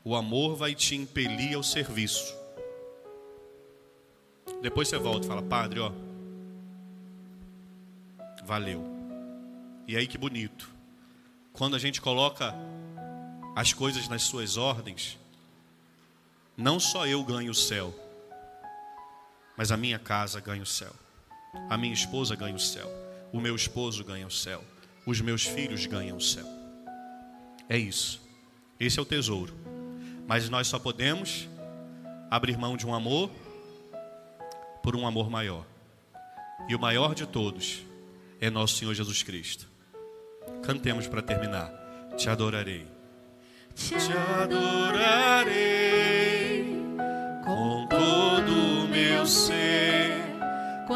o 0.04 0.14
amor 0.14 0.56
vai 0.56 0.74
te 0.74 0.94
impelir 0.94 1.56
ao 1.56 1.62
serviço. 1.62 2.34
Depois 4.60 4.88
você 4.88 4.98
volta 4.98 5.26
e 5.26 5.28
fala, 5.28 5.42
padre, 5.42 5.80
ó, 5.80 5.92
valeu. 8.44 8.84
E 9.86 9.96
aí 9.96 10.06
que 10.06 10.18
bonito. 10.18 10.70
Quando 11.52 11.76
a 11.76 11.78
gente 11.78 12.00
coloca 12.00 12.54
as 13.54 13.72
coisas 13.72 14.08
nas 14.08 14.22
suas 14.22 14.56
ordens, 14.56 15.18
não 16.56 16.78
só 16.78 17.06
eu 17.06 17.22
ganho 17.24 17.50
o 17.50 17.54
céu, 17.54 17.94
mas 19.56 19.70
a 19.70 19.76
minha 19.76 19.98
casa 19.98 20.40
ganha 20.40 20.62
o 20.62 20.66
céu. 20.66 20.92
A 21.68 21.76
minha 21.76 21.94
esposa 21.94 22.34
ganha 22.34 22.54
o 22.54 22.60
céu. 22.60 22.90
O 23.32 23.40
meu 23.40 23.54
esposo 23.54 24.04
ganha 24.04 24.26
o 24.26 24.30
céu. 24.30 24.62
Os 25.06 25.20
meus 25.20 25.44
filhos 25.44 25.86
ganham 25.86 26.16
o 26.16 26.20
céu. 26.20 26.46
É 27.68 27.76
isso. 27.78 28.20
Esse 28.78 28.98
é 28.98 29.02
o 29.02 29.06
tesouro. 29.06 29.54
Mas 30.26 30.48
nós 30.48 30.66
só 30.66 30.78
podemos 30.78 31.48
abrir 32.30 32.56
mão 32.56 32.76
de 32.76 32.86
um 32.86 32.94
amor 32.94 33.30
por 34.82 34.96
um 34.96 35.06
amor 35.06 35.30
maior. 35.30 35.64
E 36.68 36.74
o 36.74 36.80
maior 36.80 37.14
de 37.14 37.26
todos 37.26 37.82
é 38.40 38.50
nosso 38.50 38.76
Senhor 38.76 38.94
Jesus 38.94 39.22
Cristo. 39.22 39.68
Cantemos 40.62 41.06
para 41.06 41.22
terminar. 41.22 41.72
Te 42.16 42.28
adorarei. 42.28 42.86
Te 43.74 43.94
adorarei 44.42 45.83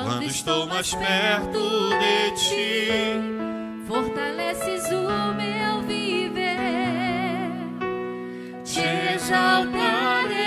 Quando 0.08 0.24
estou 0.24 0.66
mais 0.66 0.94
perto 0.94 1.90
de 1.98 2.30
ti, 2.34 2.88
fortaleces 3.86 4.86
o 4.90 5.34
meu 5.34 5.82
viver. 5.82 7.50
Te 8.64 8.80
exaltarei 9.14 10.38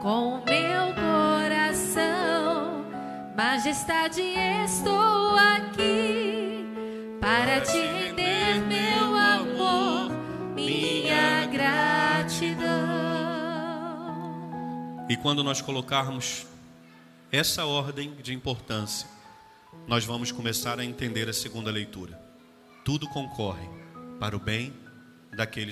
com 0.00 0.36
o 0.36 0.42
meu 0.42 0.94
coração. 0.94 2.86
Majestade, 3.36 4.22
estou 4.64 5.36
aqui 5.36 6.66
para 7.20 7.60
te 7.60 7.76
render 7.76 8.62
meu 8.68 9.14
amor, 9.14 10.10
minha 10.54 11.44
gratidão. 11.44 12.72
E 15.10 15.16
quando 15.18 15.44
nós 15.44 15.60
colocarmos 15.60 16.50
essa 17.32 17.64
ordem 17.64 18.14
de 18.16 18.34
importância, 18.34 19.08
nós 19.88 20.04
vamos 20.04 20.30
começar 20.30 20.78
a 20.78 20.84
entender 20.84 21.30
a 21.30 21.32
segunda 21.32 21.70
leitura. 21.70 22.20
Tudo 22.84 23.08
concorre 23.08 23.66
para 24.20 24.36
o 24.36 24.38
bem 24.38 24.70
daqueles 25.34 25.70